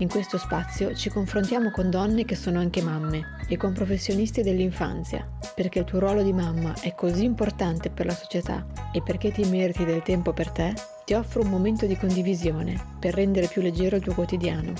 In 0.00 0.08
questo 0.08 0.38
spazio 0.38 0.94
ci 0.94 1.10
confrontiamo 1.10 1.72
con 1.72 1.90
donne 1.90 2.24
che 2.24 2.36
sono 2.36 2.60
anche 2.60 2.80
mamme 2.80 3.36
e 3.48 3.56
con 3.56 3.72
professionisti 3.72 4.42
dell'infanzia, 4.42 5.28
perché 5.56 5.80
il 5.80 5.86
tuo 5.86 5.98
ruolo 5.98 6.22
di 6.22 6.32
mamma 6.32 6.72
è 6.80 6.94
così 6.94 7.24
importante 7.24 7.90
per 7.90 8.06
la 8.06 8.14
società 8.14 8.64
e 8.92 9.02
perché 9.02 9.32
ti 9.32 9.42
meriti 9.50 9.84
del 9.84 10.02
tempo 10.02 10.32
per 10.32 10.52
te, 10.52 10.72
ti 11.04 11.14
offro 11.14 11.42
un 11.42 11.48
momento 11.48 11.86
di 11.86 11.96
condivisione 11.96 12.80
per 13.00 13.14
rendere 13.14 13.48
più 13.48 13.60
leggero 13.60 13.96
il 13.96 14.02
tuo 14.02 14.14
quotidiano. 14.14 14.72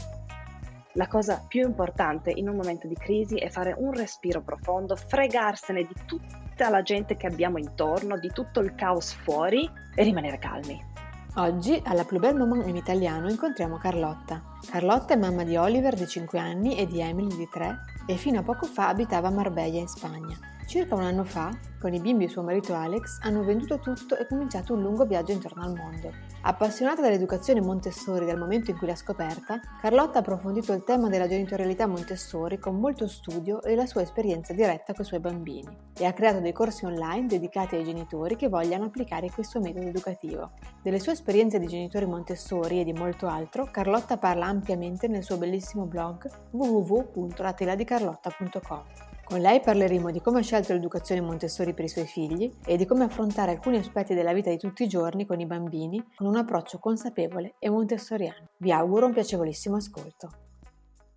La 0.93 1.09
cosa 1.09 1.45
più 1.49 1.67
importante 1.67 2.31
in 2.31 2.49
un 2.49 2.55
momento 2.55 2.87
di 2.87 2.95
crisi 2.95 3.39
è 3.39 3.51
fare 3.51 3.75
un 3.77 3.93
respiro 3.93 4.41
profondo, 4.43 4.95
fregarsene 4.95 5.83
di 5.83 5.95
tutta 6.07 6.71
la 6.71 6.83
gente 6.83 7.17
che 7.17 7.27
abbiamo 7.27 7.59
intorno, 7.59 8.17
di 8.19 8.31
tutto 8.33 8.61
il 8.61 8.77
caos 8.77 9.15
fuori 9.15 9.69
e 9.97 10.03
rimanere 10.05 10.39
calmi. 10.39 11.08
Oggi 11.35 11.81
alla 11.85 12.05
Plus 12.05 12.21
Belle 12.21 12.39
Maman 12.39 12.69
in 12.69 12.77
italiano 12.77 13.29
incontriamo 13.29 13.77
Carlotta. 13.77 14.43
Carlotta 14.69 15.15
è 15.15 15.17
mamma 15.17 15.45
di 15.45 15.57
Oliver 15.57 15.95
di 15.95 16.07
5 16.07 16.39
anni 16.39 16.77
e 16.77 16.87
di 16.87 17.01
Emily 17.01 17.37
di 17.37 17.49
3 17.49 17.79
e 18.07 18.17
fino 18.17 18.41
a 18.41 18.43
poco 18.43 18.67
fa 18.67 18.89
abitava 18.89 19.29
a 19.29 19.31
Marbella 19.31 19.79
in 19.79 19.87
Spagna. 19.87 20.37
Circa 20.69 20.95
un 20.95 21.01
anno 21.01 21.25
fa, 21.25 21.51
con 21.81 21.95
i 21.95 21.99
bimbi 21.99 22.25
e 22.25 22.29
suo 22.29 22.43
marito 22.43 22.75
Alex, 22.75 23.21
hanno 23.23 23.43
venduto 23.43 23.79
tutto 23.79 24.19
e 24.19 24.27
cominciato 24.27 24.75
un 24.75 24.83
lungo 24.83 25.07
viaggio 25.07 25.33
intorno 25.33 25.63
al 25.63 25.75
mondo. 25.75 26.13
Appassionata 26.43 27.01
dall'educazione 27.01 27.63
Montessori 27.63 28.27
dal 28.27 28.37
momento 28.37 28.71
in 28.71 28.77
cui 28.77 28.87
l'ha 28.87 28.95
scoperta, 28.95 29.63
Carlotta 29.81 30.19
ha 30.19 30.21
approfondito 30.21 30.75
il 30.75 30.85
tema 30.85 31.09
della 31.09 31.27
genitorialità 31.27 31.87
Montessori 31.87 32.59
con 32.59 32.79
molto 32.79 33.09
studio 33.09 33.63
e 33.63 33.75
la 33.75 33.87
sua 33.87 34.03
esperienza 34.03 34.53
diretta 34.53 34.93
con 34.93 35.07
i 35.07 35.09
suoi 35.09 35.21
bambini 35.21 35.75
e 35.97 36.05
ha 36.05 36.13
creato 36.13 36.41
dei 36.41 36.53
corsi 36.53 36.85
online 36.85 37.29
dedicati 37.29 37.77
ai 37.77 37.85
genitori 37.85 38.37
che 38.37 38.51
vogliano 38.51 38.85
applicare 38.85 39.31
questo 39.31 39.61
metodo 39.61 39.87
educativo. 39.87 40.51
Delle 40.83 41.01
sue 41.01 41.13
esperienze 41.13 41.59
di 41.59 41.67
genitori 41.67 42.05
Montessori 42.05 42.81
e 42.81 42.85
di 42.85 42.93
molto 42.93 43.27
altro, 43.27 43.71
Carlotta 43.71 44.19
parla 44.19 44.45
ampiamente 44.45 45.09
nel 45.09 45.23
suo 45.23 45.39
bellissimo 45.39 45.87
blog 45.87 46.31
www.lateladicarlotta.com. 46.51 49.08
Con 49.29 49.41
lei 49.41 49.61
parleremo 49.61 50.11
di 50.11 50.23
come 50.23 50.39
ha 50.39 50.43
scelto 50.43 50.73
l'educazione 50.73 51.21
Montessori 51.21 51.75
per 51.75 51.85
i 51.85 51.89
suoi 51.89 52.07
figli 52.07 52.51
e 52.65 52.79
di 52.79 52.87
come 52.87 53.05
affrontare 53.05 53.51
alcuni 53.51 53.77
aspetti 53.77 54.15
della 54.15 54.33
vita 54.33 54.49
di 54.49 54.57
tutti 54.57 54.85
i 54.85 54.89
giorni 54.89 55.27
con 55.27 55.39
i 55.39 55.45
bambini 55.45 56.03
con 56.17 56.29
un 56.29 56.37
approccio 56.37 56.79
consapevole 56.79 57.57
e 57.59 57.69
montessoriano. 57.69 58.49
Vi 58.57 58.73
auguro 58.73 59.05
un 59.05 59.13
piacevolissimo 59.13 59.77
ascolto. 59.77 60.31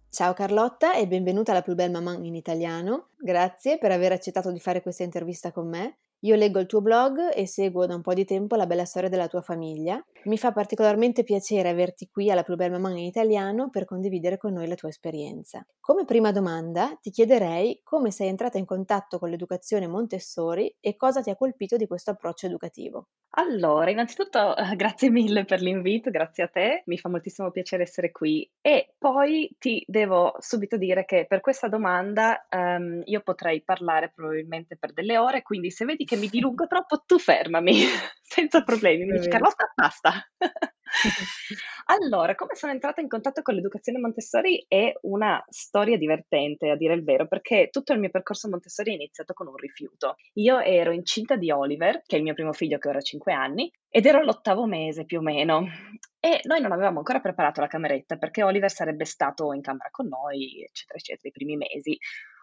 Ciao 0.10 0.34
Carlotta 0.34 0.94
e 0.94 1.08
benvenuta 1.08 1.52
alla 1.52 1.62
Plus 1.62 1.76
Belle 1.76 1.90
Maman 1.90 2.26
in 2.26 2.36
italiano. 2.36 3.12
Grazie 3.18 3.78
per 3.78 3.92
aver 3.92 4.12
accettato 4.12 4.52
di 4.52 4.60
fare 4.60 4.82
questa 4.82 5.04
intervista 5.04 5.54
con 5.54 5.70
me. 5.70 6.00
Io 6.24 6.36
leggo 6.36 6.60
il 6.60 6.68
tuo 6.68 6.82
blog 6.82 7.34
e 7.34 7.48
seguo 7.48 7.88
da 7.88 7.96
un 7.96 8.02
po' 8.02 8.14
di 8.14 8.26
tempo 8.26 8.56
la 8.56 8.68
bella 8.68 8.86
storia 8.86 9.10
della 9.10 9.28
tua 9.28 9.42
famiglia. 9.42 10.04
Mi 10.26 10.38
fa 10.38 10.52
particolarmente 10.52 11.24
piacere 11.24 11.70
averti 11.70 12.10
qui 12.10 12.30
alla 12.30 12.44
Plus 12.44 12.58
Belle 12.58 12.78
Maman 12.78 12.98
in 12.98 13.06
italiano 13.06 13.70
per 13.72 13.86
condividere 13.86 14.38
con 14.38 14.54
noi 14.54 14.68
la 14.68 14.76
tua 14.76 14.90
esperienza. 14.90 15.66
Come 15.80 16.06
prima 16.06 16.32
domanda 16.32 16.96
ti 17.02 17.10
chiederei 17.10 17.82
come 17.84 18.12
sei 18.12 18.28
entrata 18.28 18.60
in 18.60 18.66
contatto 18.66 19.18
con 19.18 19.30
l'educazione 19.30 19.88
Montessori 19.88 20.76
e 20.80 20.96
cosa 20.96 21.22
ti 21.22 21.32
ha 21.32 21.36
colpito 21.36 21.76
di 21.76 21.88
questo 21.88 22.12
approccio 22.12 22.46
educativo. 22.46 23.08
Allora, 23.36 23.90
innanzitutto 23.90 24.58
eh, 24.58 24.76
grazie 24.76 25.10
mille 25.10 25.46
per 25.46 25.62
l'invito, 25.62 26.10
grazie 26.10 26.44
a 26.44 26.48
te, 26.48 26.84
mi 26.88 26.98
fa 26.98 27.08
moltissimo 27.08 27.50
piacere 27.52 27.84
essere 27.84 28.12
qui. 28.12 28.50
E 28.60 28.94
poi 28.98 29.50
ti 29.58 29.84
devo 29.88 30.36
subito 30.40 30.76
dire 30.76 31.06
che 31.06 31.26
per 31.28 31.40
questa 31.40 31.68
domanda 31.70 32.46
um, 32.50 33.02
io 33.06 33.22
potrei 33.22 33.62
parlare 33.62 34.12
probabilmente 34.14 34.76
per 34.76 34.92
delle 34.92 35.18
ore, 35.18 35.44
quindi 35.44 35.72
se 35.72 35.86
vedi 35.86 36.04
che 36.04 36.18
mi 36.18 36.28
dilungo 36.28 36.68
troppo 36.68 37.04
tu 37.06 37.18
fermami, 37.18 37.74
senza 38.22 38.64
problemi, 38.64 39.06
mi 39.06 39.18
dici 39.18 39.30
Carlotta 39.30 39.72
basta. 39.76 40.12
allora, 41.86 42.36
come 42.36 42.56
sono 42.56 42.72
entrata 42.72 43.02
in 43.02 43.08
contatto 43.08 43.42
con 43.42 43.56
l'educazione 43.56 44.00
Montessori 44.00 44.66
è 44.68 44.94
una 45.02 45.44
storia 45.50 45.98
divertente, 45.98 46.70
a 46.70 46.76
dire 46.76 46.94
il 46.94 47.04
vero, 47.04 47.28
perché 47.28 47.70
tutto 47.72 47.94
il 47.94 48.00
mio 48.00 48.10
percorso 48.10 48.50
Montessori 48.50 48.92
è 48.92 48.96
iniziato 48.96 49.34
con 49.34 49.48
un 49.48 49.56
rifiuto. 49.56 50.16
Io 50.34 50.60
ero 50.60 50.92
incinta 50.92 51.36
di 51.36 51.52
Oliver, 51.52 52.02
che 52.06 52.16
è 52.16 52.18
il 52.18 52.24
mio 52.24 52.34
primo 52.34 52.54
figlio 52.54 52.78
che 52.78 52.90
ora 52.90 53.00
ha 53.00 53.02
5 53.02 53.34
anni, 53.34 53.72
ed 53.90 54.06
ero 54.06 54.20
all'ottavo 54.20 54.66
mese 54.66 55.06
più 55.06 55.20
o 55.20 55.22
meno. 55.22 55.68
E 56.20 56.40
noi 56.44 56.62
non 56.62 56.72
avevamo 56.72 57.00
ancora 57.00 57.20
preparato 57.20 57.62
la 57.62 57.68
cameretta 57.68 58.16
perché 58.16 58.44
Oliver 58.44 58.72
sarebbe 58.72 59.06
stato 59.06 59.54
in 59.54 59.62
camera 59.62 59.90
con 59.90 60.08
noi, 60.08 60.64
eccetera, 60.64 61.00
eccetera, 61.00 61.30
i 61.30 61.32
primi 61.32 61.58
mesi. 61.58 61.98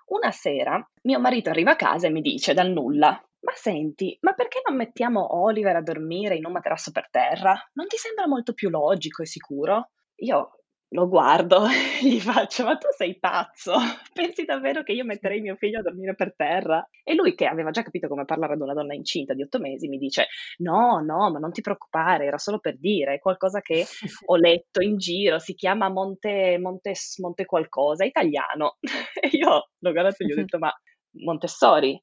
Una 0.09 0.31
sera 0.31 0.85
mio 1.03 1.21
marito 1.21 1.51
arriva 1.51 1.73
a 1.73 1.77
casa 1.77 2.07
e 2.07 2.11
mi 2.11 2.21
dice 2.21 2.55
dal 2.55 2.71
nulla: 2.71 3.11
Ma 3.41 3.53
senti, 3.55 4.17
ma 4.23 4.33
perché 4.35 4.61
non 4.67 4.77
mettiamo 4.77 5.41
Oliver 5.43 5.77
a 5.77 5.83
dormire 5.83 6.35
in 6.37 6.45
un 6.47 6.53
materasso 6.53 6.91
per 6.91 7.09
terra? 7.11 7.55
Non 7.75 7.87
ti 7.87 7.97
sembra 7.97 8.27
molto 8.27 8.53
più 8.53 8.71
logico 8.71 9.23
e 9.23 9.27
sicuro? 9.27 9.91
Io 10.17 10.58
lo 10.91 11.09
guardo 11.09 11.66
e 12.03 12.06
gli 12.06 12.21
faccio: 12.21 12.65
Ma 12.65 12.76
tu 12.76 12.88
sei 12.97 13.19
pazzo? 13.19 13.75
Pensi 14.12 14.44
davvero 14.44 14.82
che 14.82 14.93
io 14.93 15.04
metterei 15.04 15.41
mio 15.41 15.56
figlio 15.56 15.81
a 15.81 15.82
dormire 15.82 16.15
per 16.15 16.34
terra? 16.34 16.87
E 17.03 17.15
lui, 17.15 17.34
che 17.34 17.47
aveva 17.47 17.71
già 17.71 17.82
capito 17.82 18.09
come 18.09 18.25
parlare 18.25 18.54
ad 18.54 18.60
una 18.60 18.75
donna 18.75 18.94
incinta 18.94 19.34
di 19.34 19.43
otto 19.43 19.59
mesi, 19.59 19.88
mi 19.88 19.98
dice: 19.98 20.27
No, 20.59 21.00
no, 21.00 21.31
ma 21.31 21.38
non 21.38 21.53
ti 21.53 21.60
preoccupare, 21.60 22.27
era 22.27 22.38
solo 22.38 22.59
per 22.59 22.78
dire, 22.78 23.15
è 23.15 23.19
qualcosa 23.21 23.60
che 23.60 23.84
ho 24.27 24.37
letto 24.37 24.82
in 24.82 24.97
giro, 24.97 25.38
si 25.38 25.54
chiama 25.54 25.88
Monte, 25.88 26.59
Monte, 26.59 26.93
Monte 27.21 27.44
qualcosa, 27.44 28.04
italiano. 28.04 28.77
E 29.21 29.28
io 29.32 29.71
l'ho 29.78 29.93
guardato 29.93 30.22
e 30.22 30.27
gli 30.27 30.32
ho 30.32 30.37
detto: 30.37 30.59
Ma 30.59 30.72
Montessori? 31.25 32.00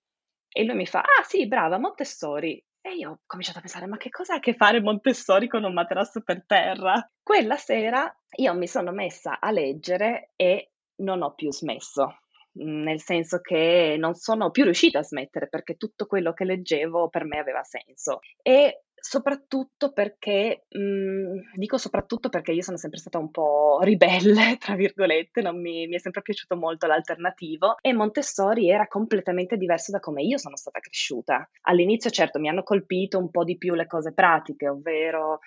E 0.50 0.64
lui 0.64 0.76
mi 0.76 0.86
fa: 0.86 1.00
Ah, 1.02 1.24
sì, 1.24 1.48
brava, 1.48 1.80
Montessori. 1.80 2.64
E 2.86 2.94
io 2.94 3.10
ho 3.10 3.20
cominciato 3.26 3.58
a 3.58 3.62
pensare, 3.62 3.88
ma 3.88 3.98
che 3.98 4.12
cosa 4.12 4.34
ha 4.34 4.36
a 4.36 4.40
che 4.40 4.54
fare 4.54 4.80
Montessori 4.80 5.48
con 5.48 5.64
un 5.64 5.74
materasso 5.74 6.22
per 6.22 6.46
terra? 6.46 7.04
Quella 7.24 7.56
sera 7.58 8.16
io 8.36 8.54
mi 8.54 8.68
sono 8.68 8.92
messa 8.92 9.40
a 9.40 9.50
leggere 9.50 10.34
e 10.36 10.74
non 10.98 11.24
ho 11.24 11.34
più 11.34 11.52
smesso, 11.52 12.20
nel 12.52 13.02
senso 13.02 13.42
che 13.42 13.96
non 13.98 14.14
sono 14.14 14.52
più 14.52 14.66
riuscita 14.66 15.00
a 15.00 15.04
smettere 15.04 15.50
perché 15.50 15.78
tutto 15.78 16.06
quello 16.06 16.34
che 16.34 16.46
leggevo 16.46 17.10
per 17.10 17.26
me 17.26 17.40
aveva 17.40 17.64
senso. 17.64 18.20
E 18.44 18.84
soprattutto 19.08 19.92
perché, 19.92 20.66
mh, 20.68 21.58
dico 21.58 21.78
soprattutto 21.78 22.30
perché 22.30 22.54
io 22.54 22.64
sono 22.64 22.78
sempre 22.78 22.98
stata 22.98 23.20
un 23.20 23.30
po' 23.30 23.78
ribelle, 23.84 24.58
tra 24.58 24.74
virgolette, 24.74 25.42
non 25.42 25.62
mi, 25.62 25.86
mi, 25.86 25.96
è 25.96 26.00
sempre 26.00 26.24
piaciuto 26.24 26.56
molto 26.56 26.88
l'alternativo 26.88 27.78
e 27.82 27.94
Montessori 27.94 28.68
era 28.68 28.88
completamente 28.88 29.58
diverso 29.58 29.92
da 29.92 30.00
come 30.00 30.24
io 30.24 30.40
sono 30.40 30.56
stata 30.56 30.80
cresciuta. 30.80 31.48
All'inizio 31.68 32.10
certo 32.10 32.40
mi 32.40 32.50
hanno 32.50 32.64
colpito 32.64 33.20
un 33.20 33.30
po' 33.30 33.44
di 33.44 33.60
più 33.60 33.76
le 33.76 33.86
cose 33.86 34.12
pratiche, 34.12 34.70
ovvero 34.70 35.40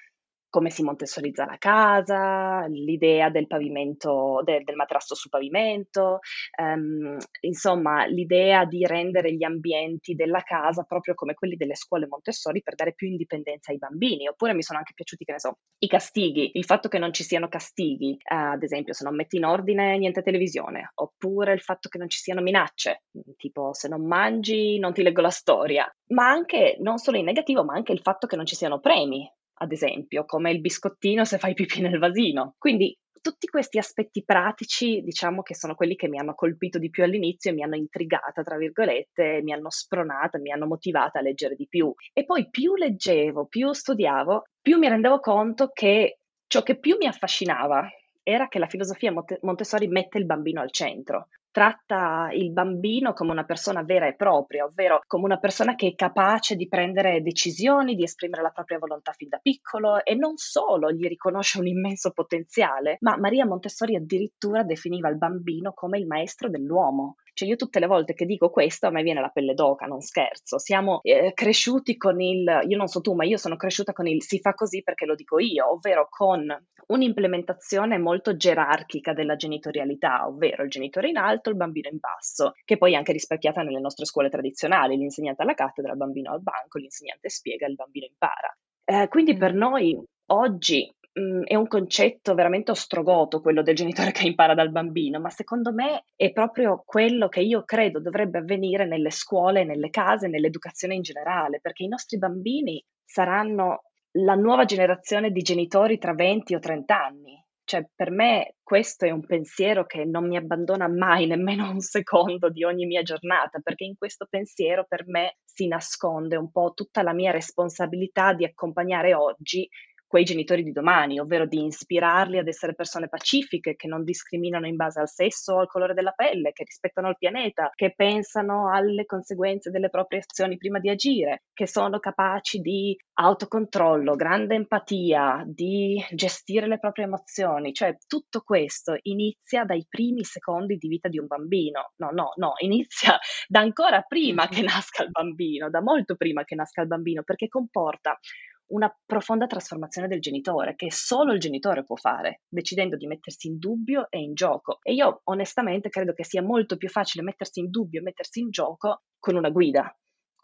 come 0.49 0.71
si 0.71 0.83
montessorizza 0.83 1.45
la 1.45 1.57
casa, 1.59 2.67
l'idea 2.67 3.31
del 3.31 3.47
pavimento, 3.47 4.41
de, 4.45 4.63
del 4.65 4.77
materasso 4.77 5.15
sul 5.15 5.31
pavimento, 5.31 6.21
um, 6.61 7.17
insomma 7.41 8.07
l'idea 8.07 8.65
di 8.65 8.85
rendere 8.87 9.35
gli 9.35 9.45
ambienti 9.45 10.15
della 10.15 10.41
casa 10.41 10.85
proprio 10.85 11.15
come 11.15 11.35
quelli 11.35 11.57
delle 11.57 11.75
scuole 11.75 12.07
Montessori 12.07 12.63
per 12.63 12.75
dare 12.75 12.95
più 12.95 13.09
indipendenza 13.09 13.73
ai 13.73 13.79
bambini. 13.79 14.29
Oppure 14.29 14.55
mi 14.55 14.63
sono 14.63 14.79
anche 14.79 14.95
piaciuti, 14.95 15.25
che 15.25 15.33
ne 15.33 15.41
so, 15.41 15.59
i 15.79 15.89
castighi, 15.89 16.53
il 16.55 16.65
fatto 16.65 16.89
che 16.89 16.99
non 16.99 17.13
ci 17.13 17.23
siano 17.23 17.49
castighi, 17.49 18.17
uh, 18.31 18.53
ad 18.53 18.63
esempio 18.63 18.95
se 18.95 19.05
non 19.05 19.15
metti 19.15 19.37
in 19.37 19.45
ordine 19.45 19.99
niente 19.99 20.23
televisione, 20.23 20.93
oppure 20.95 21.53
il 21.53 21.61
fatto 21.61 21.89
che 21.89 21.99
non 21.99 22.09
ci 22.09 22.19
siano 22.19 22.41
minacce, 22.41 23.03
tipo 23.37 23.73
se 23.75 23.89
non 23.89 24.07
mangi 24.07 24.79
non 24.79 24.93
ti 24.93 25.03
leggo 25.03 25.21
la 25.21 25.31
storia, 25.31 25.91
ma 26.09 26.29
anche 26.29 26.77
non 26.81 26.99
solo 26.99 27.19
in 27.19 27.25
negativo, 27.25 27.65
ma 27.65 27.75
anche 27.75 27.93
il 27.93 28.01
fatto 28.01 28.27
che 28.27 28.37
non 28.37 28.47
ci 28.47 28.55
siano 28.55 28.81
premi 28.81 29.31
ad 29.59 29.73
esempio, 29.73 30.25
come 30.25 30.51
il 30.51 30.61
biscottino 30.61 31.25
se 31.25 31.39
fai 31.39 31.55
pipì 31.55 31.81
nel 31.81 31.99
vasino. 31.99 32.55
Quindi 32.59 32.97
tutti 33.21 33.47
questi 33.49 33.79
aspetti 33.79 34.25
pratici, 34.25 35.01
diciamo 35.03 35.43
che 35.43 35.55
sono 35.55 35.75
quelli 35.75 35.97
che 35.97 36.09
mi 36.09 36.19
hanno 36.19 36.35
colpito 36.35 36.79
di 36.79 36.89
più 36.89 37.03
all'inizio 37.03 37.51
e 37.51 37.55
mi 37.55 37.63
hanno 37.63 37.77
intrigata, 37.77 38.43
tra 38.43 38.57
virgolette, 38.57 39.41
mi 39.43 39.53
hanno 39.53 39.71
spronata, 39.71 40.39
mi 40.39 40.53
hanno 40.53 40.67
motivata 40.67 41.19
a 41.19 41.23
leggere 41.23 41.55
di 41.55 41.67
più. 41.69 41.93
E 42.13 42.25
poi 42.25 42.49
più 42.49 42.75
leggevo, 42.77 43.47
più 43.47 43.73
studiavo, 43.73 44.45
più 44.63 44.79
mi 44.79 44.89
rendevo 44.89 45.21
conto 45.21 45.71
che 45.73 46.21
ciò 46.47 46.63
che 46.63 46.79
più 46.79 46.97
mi 46.99 47.07
affascinava 47.07 47.89
era 48.23 48.49
che 48.49 48.59
la 48.59 48.67
filosofia 48.67 49.13
Montessori 49.41 49.89
mette 49.89 50.19
il 50.19 50.27
bambino 50.27 50.61
al 50.61 50.71
centro. 50.71 51.29
Tratta 51.51 52.31
il 52.33 52.53
bambino 52.53 53.13
come 53.13 53.33
una 53.33 53.45
persona 53.45 53.83
vera 53.83 54.07
e 54.07 54.15
propria, 54.15 54.65
ovvero 54.65 55.01
come 55.07 55.25
una 55.25 55.39
persona 55.39 55.75
che 55.75 55.89
è 55.89 55.95
capace 55.95 56.57
di 56.57 56.69
prendere 56.69 57.23
decisioni, 57.23 57.95
di 57.95 58.03
esprimere 58.03 58.43
la 58.43 58.51
propria 58.51 58.79
volontà 58.79 59.13
fin 59.13 59.29
da 59.29 59.39
piccolo 59.39 60.05
e 60.05 60.15
non 60.15 60.37
solo 60.37 60.91
gli 60.91 61.07
riconosce 61.07 61.59
un 61.59 61.67
immenso 61.67 62.11
potenziale, 62.13 62.97
ma 63.01 63.17
Maria 63.17 63.47
Montessori 63.47 63.97
addirittura 63.97 64.63
definiva 64.63 65.09
il 65.09 65.19
bambino 65.19 65.73
come 65.73 65.99
il 65.99 66.07
maestro 66.07 66.49
dell'uomo. 66.49 67.17
Cioè 67.39 67.47
io 67.47 67.55
tutte 67.55 67.79
le 67.79 67.87
volte 67.87 68.15
che 68.15 68.27
dico 68.27 68.51
questo 68.51 68.89
a 68.89 68.91
me 68.91 69.05
viene 69.05 69.21
la 69.21 69.29
pelle 69.29 69.55
d'oca, 69.55 69.87
non 69.87 70.01
scherzo. 70.01 70.59
Siamo 70.59 70.99
eh, 71.03 71.31
cresciuti 71.35 71.97
con 71.97 72.21
il, 72.21 72.63
io 72.67 72.77
non 72.77 72.89
so 72.89 73.01
tu, 73.01 73.15
ma 73.15 73.25
io 73.25 73.37
sono 73.37 73.55
cresciuta 73.55 73.93
con 73.93 74.09
il 74.09 74.25
si 74.25 74.41
fa 74.41 74.55
così 74.55 74.83
perché 74.83 75.07
lo 75.07 75.15
dico 75.15 75.39
io, 75.39 75.71
ovvero 75.71 76.09
con 76.11 76.53
un'implementazione 76.89 77.97
molto 77.97 78.35
gerarchica 78.35 79.13
della 79.13 79.37
genitorialità, 79.37 80.27
ovvero 80.27 80.65
il 80.65 80.69
genitore 80.69 81.11
in 81.11 81.17
alto, 81.17 81.51
il 81.51 81.55
bambino 81.55 81.89
in 81.89 81.99
basso, 82.01 82.55
che 82.65 82.77
poi 82.77 82.95
è 82.95 82.97
anche 82.97 83.13
rispecchiata 83.13 83.63
nelle 83.63 83.79
nostre 83.79 84.05
scuole 84.05 84.31
tradizionali, 84.31 84.97
l'insegnante 84.97 85.43
alla 85.43 85.55
cattedra, 85.55 85.93
il 85.93 85.99
bambino 85.99 86.33
al 86.33 86.43
banco, 86.43 86.79
l'insegnante 86.79 87.29
spiega, 87.29 87.69
il 87.69 87.77
bambino 87.77 88.07
impara. 88.07 88.53
Eh, 88.85 89.07
quindi 89.07 89.37
per 89.37 89.55
mm. 89.55 89.57
noi 89.57 90.03
oggi 90.33 90.93
mh, 91.19 91.43
è 91.45 91.55
un 91.55 91.67
concetto 91.67 92.35
veramente 92.35 92.71
ostrogoto 92.71 93.41
quello 93.41 93.63
del 93.63 93.75
genitore 93.75 94.13
che 94.13 94.27
impara 94.27 94.55
dal 94.55 94.71
bambino, 94.71 95.21
ma 95.21 95.31
secondo 95.31 95.73
me 95.73 96.05
è 96.17 96.33
proprio 96.33 96.83
quello 96.85 97.29
che 97.29 97.41
io 97.41 97.65
credo 97.65 98.01
dovrebbe 98.01 98.39
avvenire 98.39 98.87
nelle 98.87 99.11
scuole, 99.11 99.65
nelle 99.65 99.91
case, 99.91 100.29
nell'educazione 100.29 100.95
in 100.95 101.03
generale, 101.03 101.61
perché 101.61 101.85
i 101.85 101.89
nostri 101.89 102.19
bambini 102.19 102.83
saranno 103.05 103.83
la 104.13 104.35
nuova 104.35 104.65
generazione 104.65 105.31
di 105.31 105.43
genitori 105.43 105.99
tra 105.99 106.15
20 106.15 106.55
o 106.55 106.59
30 106.59 107.05
anni. 107.05 107.43
Cioè, 107.69 107.87
per 107.95 108.11
me 108.11 108.55
questo 108.63 109.05
è 109.05 109.11
un 109.11 109.27
pensiero 109.27 109.85
che 109.85 110.07
non 110.07 110.27
mi 110.27 110.39
abbandona 110.39 110.89
mai, 110.89 111.27
nemmeno 111.27 111.69
un 111.71 111.81
secondo 111.81 112.49
di 112.49 112.65
ogni 112.65 112.87
mia 112.87 113.03
giornata, 113.03 113.59
perché 113.59 113.85
in 113.85 113.95
questo 113.95 114.27
pensiero 114.29 114.87
per 114.89 115.07
me 115.07 115.37
si 115.45 115.67
nasconde 115.67 116.37
un 116.37 116.51
po' 116.51 116.73
tutta 116.75 117.03
la 117.03 117.13
mia 117.13 117.31
responsabilità 117.31 118.33
di 118.33 118.47
accompagnare 118.47 119.13
oggi 119.13 119.69
quei 120.09 120.25
genitori 120.25 120.63
di 120.63 120.73
domani, 120.73 121.21
ovvero 121.21 121.47
di 121.47 121.67
ispirarli 121.67 122.39
ad 122.39 122.49
essere 122.49 122.75
persone 122.75 123.09
pacifiche, 123.09 123.77
che 123.77 123.87
non 123.87 124.03
discriminano 124.03 124.67
in 124.67 124.75
base 124.75 125.01
al 125.01 125.09
sesso 125.09 125.55
o 125.55 125.59
al 125.61 125.69
colore 125.69 125.95
della 125.95 126.13
pelle, 126.13 126.53
che 126.53 126.65
rispettano 126.65 127.11
il 127.11 127.19
pianeta, 127.19 127.71
che 127.75 127.93
pensano 127.95 128.73
alle 128.73 129.05
conseguenze 129.05 129.71
delle 129.71 129.91
proprie 129.91 130.21
azioni 130.21 130.57
prima 130.57 130.79
di 130.81 130.89
agire, 130.89 131.43
che 131.53 131.67
sono 131.67 131.99
capaci 132.01 132.61
di 132.61 132.97
autocontrollo, 133.21 134.17
grande 134.17 134.55
empatia, 134.55 135.45
di 135.47 136.03
gestire 136.13 136.67
le 136.67 136.79
proprie 136.79 137.05
emozioni. 137.05 137.75
Cioè 137.75 137.99
tutto 138.07 138.41
questo 138.41 138.97
inizia 139.03 139.65
dai 139.65 139.85
primi 139.89 140.25
secondi 140.25 140.77
di 140.77 140.89
vita 140.89 141.09
di 141.09 141.19
un 141.19 141.27
bambino. 141.27 141.93
No, 141.97 142.11
no, 142.13 142.33
no, 142.37 142.53
inizia 142.63 143.19
da 143.47 143.61
ancora 143.61 144.01
prima 144.03 144.49
che 144.49 144.63
nasca 144.63 145.03
il 145.03 145.11
bambino, 145.11 145.69
da 145.69 145.83
molto 145.83 146.17
prima 146.17 146.45
che 146.45 146.55
nasca 146.55 146.81
il 146.81 146.87
bambino, 146.89 147.23
perché 147.23 147.49
comporta 147.49 148.19
una 148.69 148.95
profonda 149.07 149.47
trasformazione 149.47 150.09
del 150.09 150.21
genitore 150.21 150.75
che 150.75 150.91
solo 150.91 151.33
il 151.33 151.41
genitore 151.41 151.85
può 151.85 151.97
fare, 151.97 152.43
decidendo 152.49 152.97
di 152.97 153.07
mettersi 153.07 153.49
in 153.49 153.59
dubbio 153.59 154.09
e 154.11 154.19
in 154.19 154.35
gioco. 154.35 154.79
E 154.83 154.93
io 154.93 155.21
onestamente 155.25 155.89
credo 155.89 156.13
che 156.13 156.25
sia 156.25 156.43
molto 156.43 156.77
più 156.77 156.89
facile 156.89 157.25
mettersi 157.25 157.61
in 157.61 157.71
dubbio 157.71 158.01
e 158.01 158.03
mettersi 158.03 158.41
in 158.41 158.51
gioco 158.51 159.03
con 159.19 159.37
una 159.37 159.51
guida. 159.51 159.95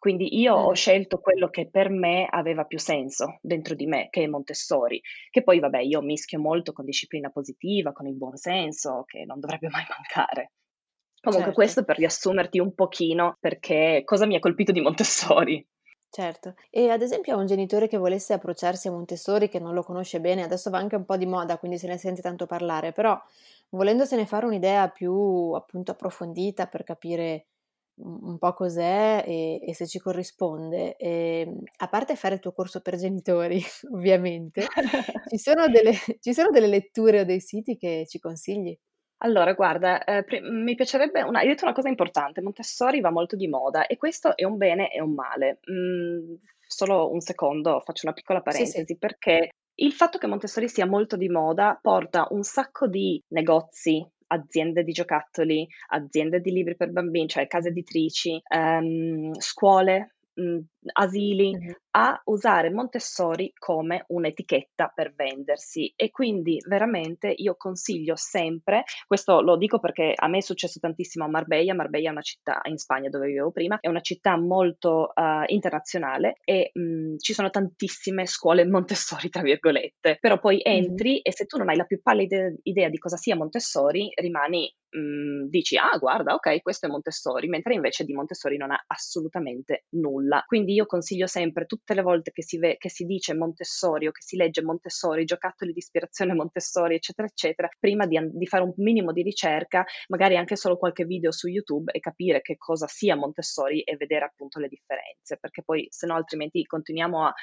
Quindi 0.05 0.39
io 0.39 0.55
ho 0.55 0.75
scelto 0.75 1.19
quello 1.19 1.49
che 1.49 1.71
per 1.71 1.89
me 1.89 2.27
aveva 2.29 2.65
più 2.65 2.79
senso 2.79 3.39
dentro 3.41 3.75
di 3.75 3.87
me, 3.87 4.09
che 4.11 4.25
è 4.25 4.27
Montessori, 4.27 5.01
che 5.31 5.43
poi 5.43 5.61
vabbè 5.61 5.81
io 5.81 6.03
mischio 6.03 6.39
molto 6.39 6.75
con 6.75 6.85
disciplina 6.85 7.31
positiva, 7.31 7.93
con 7.93 8.07
il 8.07 8.15
buon 8.15 8.37
senso, 8.37 9.05
che 9.07 9.25
non 9.25 9.41
dovrebbe 9.41 9.69
mai 9.71 9.85
mancare. 9.89 10.53
Comunque 11.23 11.53
certo. 11.53 11.53
questo 11.53 11.85
per 11.85 11.97
riassumerti 11.97 12.59
un 12.59 12.75
pochino 12.75 13.39
perché 13.41 14.03
cosa 14.05 14.27
mi 14.27 14.37
ha 14.37 14.41
colpito 14.41 14.73
di 14.73 14.83
Montessori. 14.83 15.67
Certo. 16.15 16.55
E 16.71 16.91
ad 16.91 17.03
esempio 17.03 17.35
a 17.35 17.39
un 17.39 17.47
genitore 17.47 17.89
che 17.89 17.97
volesse 17.97 18.35
approcciarsi 18.35 18.87
a 18.87 18.93
Montessori, 18.93 19.49
che 19.49 19.59
non 19.59 19.75
lo 19.75 19.83
conosce 19.83 20.21
bene, 20.21 20.45
adesso 20.45 20.71
va 20.71 20.79
anche 20.79 20.95
un 20.95 21.05
po' 21.05 21.17
di 21.17 21.27
moda, 21.27 21.59
quindi 21.59 21.77
se 21.77 21.89
ne 21.89 21.99
sente 21.99 22.23
tanto 22.23 22.47
parlare, 22.47 22.93
però 22.93 23.21
volendosene 23.71 24.25
fare 24.25 24.47
un'idea 24.47 24.89
più 24.91 25.13
appunto 25.55 25.91
approfondita 25.91 26.67
per 26.69 26.85
capire 26.85 27.47
un 27.97 28.39
po' 28.39 28.53
cos'è 28.55 29.25
e, 29.27 29.61
e 29.61 29.75
se 29.75 29.89
ci 29.89 29.99
corrisponde, 29.99 30.95
e, 30.97 31.41
ehm, 31.49 31.63
a 31.79 31.89
parte 31.89 32.15
fare 32.15 32.35
il 32.35 32.41
tuo 32.41 32.53
corso 32.53 32.81
per 32.81 32.97
genitori, 32.97 33.61
ovviamente, 33.93 34.75
ci 35.25 35.39
sono, 35.39 35.67
delle, 35.69 35.95
ci 36.21 36.33
sono 36.33 36.51
delle 36.51 36.69
letture 36.69 37.21
o 37.21 37.25
dei 37.25 37.41
siti 37.41 37.77
che 37.77 38.05
ci 38.09 38.21
consigli? 38.21 38.77
Allora, 39.25 39.55
guarda, 39.55 40.05
eh, 40.05 40.23
pri- 40.23 40.43
mi 40.43 40.75
piacerebbe 40.75 41.23
una, 41.23 41.39
hai 41.39 41.47
detto 41.47 41.65
una 41.65 41.73
cosa 41.73 41.89
importante, 41.89 42.43
Montessori 42.43 43.01
va 43.01 43.11
molto 43.11 43.37
di 43.37 43.49
moda 43.49 43.87
e 43.87 43.97
questo 43.97 44.37
è 44.37 44.45
un 44.45 44.59
bene 44.59 44.93
e 44.93 45.01
un 45.01 45.15
male. 45.15 45.61
Mm, 45.71 46.35
solo 46.67 47.11
un 47.11 47.21
secondo, 47.21 47.81
faccio 47.81 48.05
una 48.05 48.15
piccola 48.15 48.43
Sì, 48.45 48.51
sì. 48.51 48.73
parentesi, 48.73 48.99
perché 48.99 49.49
il 49.77 49.93
fatto 49.93 50.19
che 50.19 50.27
Montessori 50.27 50.69
sia 50.69 50.87
molto 50.87 51.17
di 51.17 51.31
moda 51.31 51.79
porta 51.81 52.27
un 52.31 52.43
sacco 52.43 52.87
di 52.87 53.19
negozi, 53.29 54.07
aziende 54.27 54.85
di 54.85 54.93
giocattoli, 54.93 55.67
aziende 55.89 56.41
di 56.41 56.51
libri 56.51 56.77
per 56.77 56.91
bambini, 56.91 57.27
cioè 57.27 57.47
case 57.47 57.69
editrici, 57.71 58.39
ehm, 58.47 59.33
scuole, 59.39 60.17
mh, 60.35 60.59
asili, 60.93 61.57
Mh-mh. 61.57 61.75
a 61.93 62.21
usare 62.25 62.71
Montessori 62.71 63.53
come 63.57 64.05
un'etichetta 64.09 64.93
per 64.95 65.15
vendersi. 65.15 65.93
E 65.97 66.11
quindi 66.11 66.59
veramente 66.67 67.33
io 67.35 67.55
consiglio 67.57 68.17
sempre, 68.17 68.85
questo 69.07 69.41
lo 69.41 69.57
dico 69.57 69.79
perché 69.79 70.13
a 70.15 70.29
me 70.29 70.39
è 70.39 70.43
successo 70.43 70.79
tantissimo 70.81 71.25
a 71.25 71.29
Marbella, 71.29 71.75
Marbella 71.75 72.09
è 72.09 72.13
una 72.13 72.23
città 72.23 72.61
in 72.65 72.79
Spagna 72.79 73.09
dove 73.09 73.27
vivevo 73.27 73.51
prima, 73.51 73.79
è 73.81 73.89
una 73.89 74.01
città 74.01 74.37
molto 74.37 75.13
uh, 75.15 75.45
internazionale 75.47 76.39
e 76.45 76.71
mh, 76.73 77.17
ci 77.19 77.33
sono 77.33 77.51
tantissime 77.51 78.27
scuole 78.27 78.67
Montessori 78.67 79.29
tra 79.29 79.43
virgolette, 79.43 80.19
però 80.21 80.39
poi 80.39 80.61
entri 80.63 81.17
mm. 81.17 81.21
e 81.23 81.33
se 81.33 81.47
tu 81.47 81.59
non 81.59 81.69
hai 81.69 81.77
la 81.77 81.85
più 81.85 82.01
pallida 82.03 82.53
idea 82.63 82.89
di 82.89 82.99
cosa 82.99 83.17
sia 83.17 83.37
Montessori 83.37 84.11
rimani 84.15 84.73
dici 85.49 85.77
ah 85.77 85.97
guarda 85.99 86.35
ok 86.35 86.63
questo 86.63 86.87
è 86.87 86.89
Montessori 86.89 87.49
mentre 87.49 87.75
invece 87.75 88.05
di 88.05 88.13
Montessori 88.13 88.57
non 88.57 88.71
ha 88.71 88.85
assolutamente 88.87 89.87
nulla. 89.91 90.45
Quindi 90.47 90.74
io 90.75 90.87
consiglio 90.87 91.27
sempre 91.27 91.67
tutte 91.67 91.95
le 91.95 92.03
volte 92.03 92.31
che 92.31 92.43
si, 92.43 92.59
ve- 92.59 92.77
che 92.77 92.91
si 92.91 93.05
dice 93.05 93.35
Montessori 93.35 94.07
o 94.07 94.11
che 94.11 94.23
si 94.23 94.37
legge 94.37 94.63
Montessori, 94.63 95.25
giocattoli 95.25 95.73
di 95.73 95.79
ispirazione 95.79 96.35
Montessori, 96.35 96.97
eccetera, 96.97 97.27
eccetera, 97.27 97.69
prima 97.79 98.07
di, 98.07 98.19
di 98.33 98.47
fare 98.47 98.63
un 98.63 98.73
minimo 98.77 99.13
di 99.13 99.23
ricerca, 99.23 99.85
magari 100.09 100.37
anche 100.37 100.57
solo 100.57 100.77
qualche 100.77 101.05
video 101.05 101.33
su 101.33 101.49
YouTube 101.49 101.93
e 101.93 102.01
capire 102.01 102.43
che 102.43 102.57
cosa 102.57 102.87
sia 102.87 103.17
Montessori 103.17 103.83
e 103.83 103.97
vedere 103.97 104.27
appunto 104.27 104.59
le 104.59 104.69
differenze, 104.69 105.39
perché 105.39 105.63
poi 105.63 105.87
se 105.91 106.07
no 106.07 106.15
altrimenti 106.15 106.65
continuiamo 106.65 107.27
a 107.27 107.35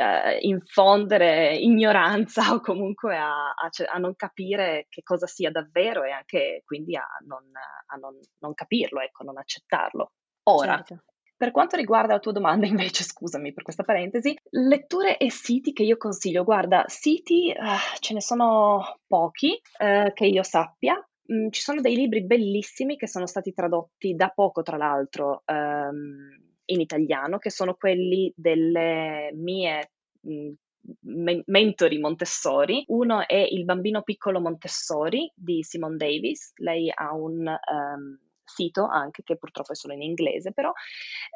Uh, 0.00 0.38
infondere 0.40 1.54
ignoranza 1.56 2.40
o 2.54 2.60
comunque 2.60 3.18
a, 3.18 3.50
a, 3.50 3.68
a, 3.92 3.98
non 3.98 4.16
capire 4.16 4.86
che 4.88 5.02
cosa 5.02 5.26
sia 5.26 5.50
davvero 5.50 6.04
e 6.04 6.10
anche 6.10 6.62
quindi 6.64 6.96
a 6.96 7.04
non, 7.26 7.44
a 7.86 7.96
non, 7.96 8.18
non 8.38 8.54
capirlo, 8.54 9.00
ecco, 9.00 9.24
non 9.24 9.36
accettarlo. 9.36 10.12
Ora, 10.44 10.76
certo. 10.76 11.04
Per 11.40 11.52
quanto 11.52 11.76
riguarda 11.76 12.12
la 12.12 12.18
tua 12.18 12.32
domanda, 12.32 12.66
invece, 12.66 13.02
scusami 13.02 13.54
per 13.54 13.62
questa 13.62 13.82
parentesi, 13.82 14.36
letture 14.50 15.16
e 15.16 15.30
siti 15.30 15.72
che 15.72 15.82
io 15.84 15.96
consiglio. 15.96 16.44
Guarda, 16.44 16.84
siti 16.86 17.50
uh, 17.56 17.98
ce 17.98 18.12
ne 18.12 18.20
sono 18.20 18.98
pochi 19.06 19.58
uh, 19.78 20.12
che 20.12 20.26
io 20.26 20.42
sappia. 20.42 21.02
Mm, 21.32 21.48
ci 21.48 21.62
sono 21.62 21.80
dei 21.80 21.94
libri 21.94 22.26
bellissimi 22.26 22.98
che 22.98 23.08
sono 23.08 23.24
stati 23.24 23.54
tradotti 23.54 24.14
da 24.14 24.28
poco, 24.28 24.60
tra 24.60 24.76
l'altro, 24.76 25.42
um, 25.46 26.28
in 26.66 26.80
italiano, 26.80 27.38
che 27.38 27.48
sono 27.48 27.72
quelli 27.72 28.30
delle 28.36 29.30
mie 29.32 29.92
mm, 30.28 31.40
mentori 31.46 31.98
Montessori. 32.00 32.84
Uno 32.88 33.26
è 33.26 33.48
Il 33.50 33.64
bambino 33.64 34.02
piccolo 34.02 34.40
Montessori 34.40 35.32
di 35.34 35.62
Simone 35.62 35.96
Davis. 35.96 36.52
Lei 36.56 36.92
ha 36.94 37.14
un 37.14 37.46
um, 37.46 38.18
sito 38.54 38.86
anche, 38.86 39.22
che 39.22 39.36
purtroppo 39.36 39.72
è 39.72 39.76
solo 39.76 39.94
in 39.94 40.02
inglese 40.02 40.52
però, 40.52 40.72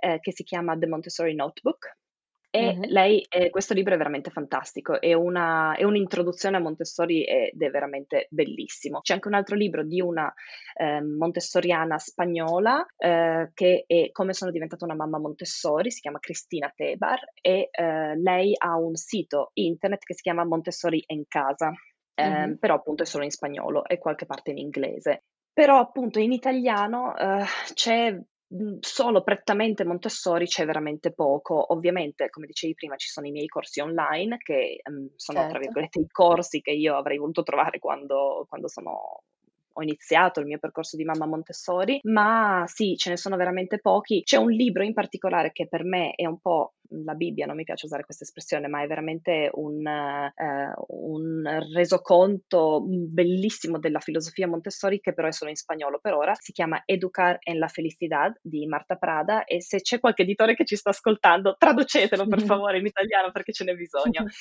eh, 0.01 0.19
che 0.21 0.33
si 0.33 0.43
chiama 0.43 0.77
The 0.77 0.87
Montessori 0.87 1.35
Notebook. 1.35 1.97
E 2.55 2.73
mm-hmm. 2.73 2.83
lei, 2.85 3.27
eh, 3.29 3.51
questo 3.51 3.75
libro 3.75 3.95
è 3.95 3.97
veramente 3.97 4.31
fantastico, 4.31 5.01
è, 5.01 5.13
una, 5.13 5.75
è, 5.75 5.83
un'introduzione 5.83 6.57
a 6.57 6.61
Montessori 6.61 7.25
ed 7.25 7.61
è 7.61 7.69
veramente 7.69 8.29
bellissimo. 8.31 9.01
C'è 9.01 9.15
anche 9.15 9.27
un 9.27 9.35
altro 9.35 9.57
libro 9.57 9.83
di 9.83 10.01
una 10.01 10.33
eh, 10.75 11.03
montessoriana 11.03 11.99
spagnola 11.99 12.87
eh, 12.97 13.51
che 13.55 13.83
è 13.89 14.13
Come 14.13 14.35
sono 14.35 14.53
diventata 14.53 14.85
una 14.85 14.95
mamma 14.95 15.19
Montessori, 15.19 15.91
si 15.91 16.01
chiama 16.01 16.21
Cristina 16.21 16.73
Tebar 16.73 17.19
e 17.43 17.71
eh, 17.73 18.17
lei 18.21 18.55
ha 18.57 18.77
un 18.77 18.95
sito 18.95 19.51
internet 19.55 20.05
che 20.05 20.15
si 20.15 20.23
chiama 20.23 20.45
Montessori 20.45 21.03
en 21.07 21.25
casa. 21.27 21.73
Mm-hmm. 22.23 22.55
però 22.61 22.77
appunto 22.77 23.03
è 23.03 23.07
solo 23.07 23.25
in 23.25 23.33
spagnolo 23.33 23.85
e 23.85 23.99
qualche 23.99 24.25
parte 24.25 24.53
in 24.53 24.59
inglese. 24.59 25.25
Però 25.55 25.79
appunto 25.79 26.19
in 26.19 26.33
italiano 26.33 27.17
eh, 27.17 27.45
c'è 27.75 28.13
mhmm, 28.13 28.79
solo 28.81 29.23
prettamente 29.23 29.85
Montessori 29.85 30.47
c'è 30.47 30.67
veramente 30.67 31.13
poco. 31.13 31.73
Ovviamente, 31.73 32.29
come 32.29 32.47
dicevi 32.47 32.75
prima, 32.75 32.97
ci 32.97 33.09
sono 33.09 33.29
i 33.29 33.31
miei 33.31 33.47
corsi 33.47 33.81
online 33.81 34.37
che 34.39 34.81
um, 34.91 35.09
sono, 35.15 35.39
certo. 35.39 35.53
tra 35.55 35.61
virgolette, 35.61 36.01
i 36.01 36.09
corsi 36.11 36.61
che 36.61 36.73
io 36.73 36.97
avrei 36.97 37.19
voluto 37.19 37.45
trovare 37.45 37.79
quando, 37.79 38.45
quando 38.49 38.69
sono 38.69 39.23
ho 39.75 39.83
iniziato 39.83 40.41
il 40.41 40.47
mio 40.47 40.59
percorso 40.59 40.97
di 40.97 41.05
mamma 41.05 41.27
Montessori, 41.27 42.01
ma 42.05 42.65
sì, 42.67 42.97
ce 42.97 43.11
ne 43.11 43.17
sono 43.17 43.37
veramente 43.37 43.79
pochi. 43.79 44.23
C'è 44.23 44.37
un 44.37 44.51
libro 44.51 44.83
in 44.83 44.95
particolare 44.95 45.53
che 45.53 45.67
per 45.67 45.85
me 45.85 46.13
è 46.15 46.27
un 46.27 46.39
po' 46.39 46.75
la 47.03 47.15
Bibbia, 47.15 47.47
non 47.47 47.57
mi 47.57 47.65
piace 47.65 47.87
usare 47.87 48.05
questa 48.05 48.25
espressione, 48.25 48.69
ma 48.69 48.83
è 48.83 48.87
veramente 48.87 49.51
un, 49.55 49.85
eh, 49.87 50.73
un 50.89 51.67
resoconto 51.73 52.85
bellissimo 52.87 53.79
della 53.79 54.01
filosofia 54.01 54.47
Montessori 54.47 55.01
che 55.01 55.13
però 55.13 55.29
è 55.29 55.33
solo 55.33 55.51
in 55.51 55.57
spagnolo 55.57 55.99
per 56.01 56.15
ora. 56.15 56.35
Si 56.39 56.53
chiama 56.53 56.83
Educar 56.85 57.39
en 57.43 57.59
la 57.59 57.69
Felicidad 57.69 58.39
di 58.43 58.67
Marta 58.67 58.97
Prada 58.97 59.45
e 59.45 59.61
se 59.61 59.81
c'è 59.81 59.99
qualche 59.99 60.23
editore 60.23 60.55
che 60.55 60.65
ci 60.65 60.77
sta 60.77 60.91
ascoltando, 60.91 61.57
traducetelo 61.59 62.27
per 62.27 62.43
favore 62.45 62.79
in 62.79 62.87
italiano 62.87 63.33
perché 63.33 63.53
ce 63.53 63.65
n'è 63.65 63.75
bisogno. 63.75 64.25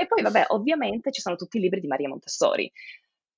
E 0.00 0.06
poi, 0.06 0.22
vabbè, 0.22 0.46
ovviamente 0.48 1.12
ci 1.12 1.20
sono 1.20 1.36
tutti 1.36 1.58
i 1.58 1.60
libri 1.60 1.78
di 1.78 1.86
Maria 1.86 2.08
Montessori. 2.08 2.72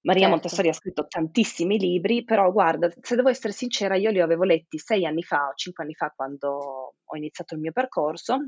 Maria 0.04 0.28
Certo. 0.28 0.28
Montessori 0.28 0.68
ha 0.68 0.72
scritto 0.72 1.06
tantissimi 1.06 1.78
libri, 1.78 2.24
però 2.24 2.50
guarda, 2.50 2.90
se 3.00 3.14
devo 3.16 3.28
essere 3.28 3.52
sincera, 3.52 3.96
io 3.96 4.10
li 4.10 4.20
avevo 4.20 4.42
letti 4.44 4.78
sei 4.78 5.06
anni 5.06 5.22
fa 5.22 5.48
o 5.48 5.54
cinque 5.54 5.84
anni 5.84 5.94
fa 5.94 6.12
quando 6.14 6.94
ho 7.04 7.16
iniziato 7.16 7.54
il 7.54 7.60
mio 7.60 7.72
percorso 7.72 8.38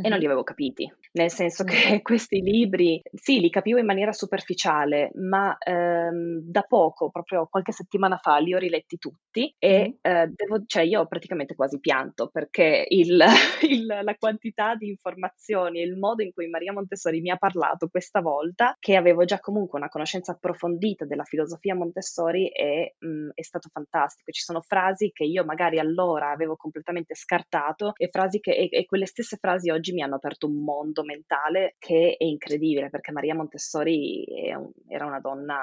e 0.00 0.08
non 0.08 0.18
li 0.18 0.26
avevo 0.26 0.42
capiti, 0.42 0.90
nel 1.12 1.30
senso 1.30 1.62
Mh. 1.62 1.66
che 1.66 2.02
questi 2.02 2.40
libri, 2.40 3.00
sì, 3.12 3.40
li 3.40 3.50
capivo 3.50 3.78
in 3.78 3.86
maniera 3.86 4.12
superficiale, 4.12 5.10
ma 5.14 5.56
ehm, 5.58 6.40
da 6.42 6.62
poco, 6.62 7.10
proprio 7.10 7.46
qualche 7.48 7.72
settimana 7.72 8.16
fa, 8.16 8.38
li 8.38 8.54
ho 8.54 8.58
riletti 8.58 8.98
tutti 8.98 9.54
e 9.58 9.98
Mh. 10.02 10.08
eh, 10.08 10.26
devo, 10.34 10.62
cioè 10.66 10.82
io 10.82 11.00
ho 11.00 11.06
praticamente 11.06 11.54
quasi 11.54 11.78
pianto 11.80 12.28
perché 12.28 12.84
il, 12.88 13.16
il- 13.68 13.86
la 13.86 14.14
quantità 14.18 14.74
di 14.74 14.88
informazioni 14.88 15.80
e 15.80 15.84
il 15.84 15.96
modo 15.96 16.22
in 16.22 16.32
cui 16.32 16.48
Maria 16.48 16.72
Montessori 16.72 17.20
mi 17.20 17.30
ha 17.30 17.36
parlato 17.36 17.88
questa 17.88 18.20
volta, 18.20 18.74
che 18.78 18.96
avevo 18.96 19.24
già 19.24 19.38
comunque 19.40 19.78
una 19.78 19.88
conoscenza 19.88 20.32
approfondita 20.32 21.04
della 21.04 21.24
filosofia 21.24 21.74
Montessori, 21.74 22.48
è, 22.50 22.92
mm, 23.04 23.30
è 23.34 23.42
stato 23.42 23.68
fantastico. 23.72 24.30
Ci 24.32 24.42
sono 24.42 24.60
frasi 24.60 25.10
che 25.12 25.24
io 25.24 25.44
magari 25.44 25.78
allora 25.78 26.30
avevo 26.30 26.56
completamente 26.56 27.14
scartato 27.14 27.92
e, 27.96 28.08
frasi 28.10 28.40
che, 28.40 28.52
e, 28.52 28.68
e 28.70 28.84
quelle 28.86 29.06
stesse 29.06 29.36
frasi 29.36 29.70
oggi 29.70 29.83
mi 29.92 30.02
hanno 30.02 30.16
aperto 30.16 30.46
un 30.46 30.62
mondo 30.62 31.02
mentale 31.04 31.76
che 31.78 32.16
è 32.18 32.24
incredibile 32.24 32.90
perché 32.90 33.12
Maria 33.12 33.34
Montessori 33.34 34.24
un- 34.56 34.70
era 34.88 35.06
una 35.06 35.20
donna 35.20 35.60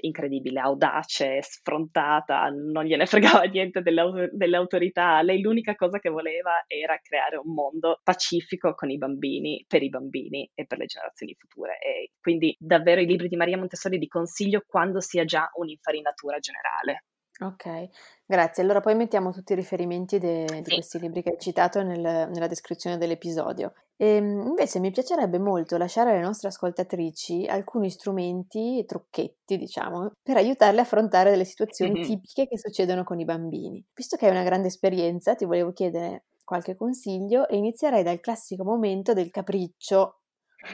incredibile, 0.00 0.60
audace, 0.60 1.42
sfrontata, 1.42 2.48
non 2.50 2.84
gliene 2.84 3.06
fregava 3.40 3.42
niente 3.44 3.82
delle, 3.82 4.30
delle 4.32 4.56
autorità. 4.56 5.20
Lei 5.22 5.40
l'unica 5.40 5.74
cosa 5.74 5.98
che 5.98 6.08
voleva 6.08 6.64
era 6.66 6.98
creare 7.02 7.36
un 7.36 7.52
mondo 7.52 8.00
pacifico 8.02 8.74
con 8.74 8.90
i 8.90 8.98
bambini, 8.98 9.64
per 9.66 9.82
i 9.82 9.88
bambini 9.88 10.48
e 10.54 10.66
per 10.66 10.78
le 10.78 10.86
generazioni 10.86 11.34
future. 11.38 11.78
E 11.80 12.12
quindi 12.20 12.56
davvero 12.58 13.00
i 13.00 13.06
libri 13.06 13.28
di 13.28 13.36
Maria 13.36 13.58
Montessori 13.58 13.98
li 13.98 14.08
consiglio 14.08 14.62
quando 14.66 15.00
sia 15.00 15.24
già 15.24 15.50
un'infarinatura 15.54 16.38
generale. 16.38 17.04
Okay, 17.40 17.88
grazie. 18.26 18.64
Allora 18.64 18.80
poi 18.80 18.96
mettiamo 18.96 19.30
tutti 19.30 19.52
i 19.52 19.54
riferimenti 19.54 20.18
de 20.18 20.60
di 20.60 20.70
Sì. 20.70 20.72
questi 20.72 20.98
libri 20.98 21.22
che 21.22 21.30
hai 21.30 21.38
citato 21.38 21.80
nel 21.84 22.00
nella 22.00 22.48
descrizione 22.48 22.98
dell'episodio. 22.98 23.74
Ehm, 23.96 24.40
invece 24.48 24.80
mi 24.80 24.90
piacerebbe 24.90 25.38
molto 25.38 25.76
lasciare 25.76 26.10
alle 26.10 26.20
nostre 26.20 26.48
ascoltatrici 26.48 27.46
alcuni 27.46 27.90
strumenti 27.90 28.80
e 28.80 28.84
trucchetti, 28.86 29.56
diciamo, 29.56 30.10
per 30.20 30.36
aiutarle 30.36 30.80
a 30.80 30.82
affrontare 30.82 31.30
delle 31.30 31.44
situazioni 31.44 31.96
Mhm. 31.96 31.98
tipiche 32.00 32.48
che 32.48 32.58
succedono 32.58 33.04
con 33.04 33.20
i 33.20 33.24
bambini. 33.24 33.84
Visto 33.94 34.16
che 34.16 34.24
hai 34.26 34.32
una 34.32 34.42
grande 34.42 34.66
esperienza, 34.66 35.36
ti 35.36 35.44
volevo 35.44 35.72
chiedere 35.72 36.24
qualche 36.42 36.74
consiglio 36.74 37.46
e 37.46 37.56
inizierei 37.56 38.02
dal 38.02 38.18
classico 38.18 38.64
momento 38.64 39.12
del 39.12 39.30
capriccio 39.30 40.22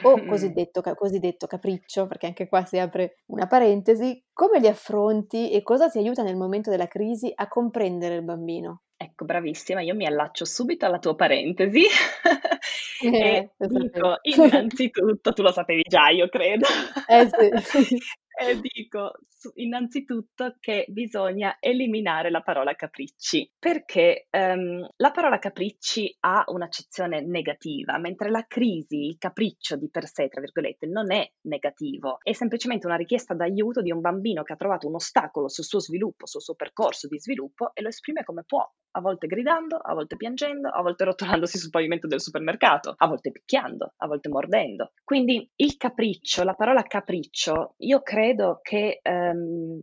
o 0.03 0.17
cosiddetto, 0.25 0.81
ca- 0.81 0.95
cosiddetto 0.95 1.47
capriccio, 1.47 2.07
perché 2.07 2.27
anche 2.27 2.47
qua 2.47 2.63
si 2.65 2.77
apre 2.77 3.17
una 3.27 3.47
parentesi. 3.47 4.23
Come 4.33 4.59
li 4.59 4.67
affronti 4.67 5.51
e 5.51 5.61
cosa 5.61 5.89
ti 5.89 5.97
aiuta 5.97 6.23
nel 6.23 6.35
momento 6.35 6.69
della 6.69 6.87
crisi 6.87 7.31
a 7.33 7.47
comprendere 7.47 8.15
il 8.15 8.23
bambino? 8.23 8.81
Ecco, 8.97 9.25
bravissima, 9.25 9.81
io 9.81 9.93
mi 9.93 10.05
allaccio 10.05 10.45
subito 10.45 10.85
alla 10.85 10.99
tua 10.99 11.15
parentesi 11.15 11.83
e 13.03 13.49
lo 13.57 13.67
dico 13.67 14.17
innanzitutto, 14.21 15.33
tu 15.33 15.41
lo 15.41 15.51
sapevi 15.51 15.83
già, 15.85 16.09
io 16.09 16.29
credo, 16.29 16.65
Eh 17.07 17.27
sì. 17.27 17.97
e 18.37 18.59
dico 18.59 19.13
innanzitutto 19.55 20.55
che 20.59 20.85
bisogna 20.89 21.57
eliminare 21.59 22.29
la 22.31 22.41
parola 22.41 22.73
capricci, 22.73 23.51
perché 23.57 24.27
ehm, 24.29 24.87
la 24.97 25.11
parola 25.11 25.37
capricci 25.37 26.15
ha 26.21 26.43
un'accezione 26.47 27.21
negativa, 27.21 27.97
mentre 27.99 28.29
la 28.29 28.45
crisi, 28.47 29.05
il 29.05 29.17
capriccio 29.17 29.75
di 29.75 29.89
per 29.89 30.07
sé, 30.07 30.27
tra 30.29 30.41
virgolette, 30.41 30.87
non 30.87 31.11
è 31.11 31.29
negativo, 31.41 32.17
è 32.21 32.33
semplicemente 32.33 32.87
una 32.87 32.95
richiesta 32.95 33.33
d'aiuto 33.33 33.81
di 33.81 33.91
un 33.91 34.01
bambino 34.01 34.43
che 34.43 34.53
ha 34.53 34.57
trovato 34.57 34.87
un 34.87 34.95
ostacolo 34.95 35.47
sul 35.47 35.65
suo 35.65 35.79
sviluppo, 35.79 36.25
sul 36.25 36.41
suo 36.41 36.55
percorso 36.55 37.07
di 37.07 37.19
sviluppo 37.19 37.71
e 37.73 37.81
lo 37.81 37.89
esprime 37.89 38.23
come 38.23 38.43
può, 38.45 38.67
a 38.91 39.01
volte 39.01 39.27
gridando, 39.27 39.77
a 39.77 39.93
volte 39.93 40.15
piangendo, 40.15 40.69
a 40.69 40.81
volte 40.81 41.03
rotolandosi 41.03 41.57
sul 41.57 41.69
pavimento 41.69 42.07
del 42.07 42.21
supermercato, 42.21 42.93
a 42.97 43.07
volte 43.07 43.31
picchiando, 43.31 43.93
a 43.97 44.07
volte 44.07 44.29
mordendo. 44.29 44.91
Quindi 45.03 45.49
il 45.55 45.77
capriccio, 45.77 46.43
la 46.43 46.53
parola 46.53 46.81
capriccio, 46.83 47.75
io 47.79 48.01
credo 48.01 48.24
che 48.61 48.99
ehm, 49.01 49.81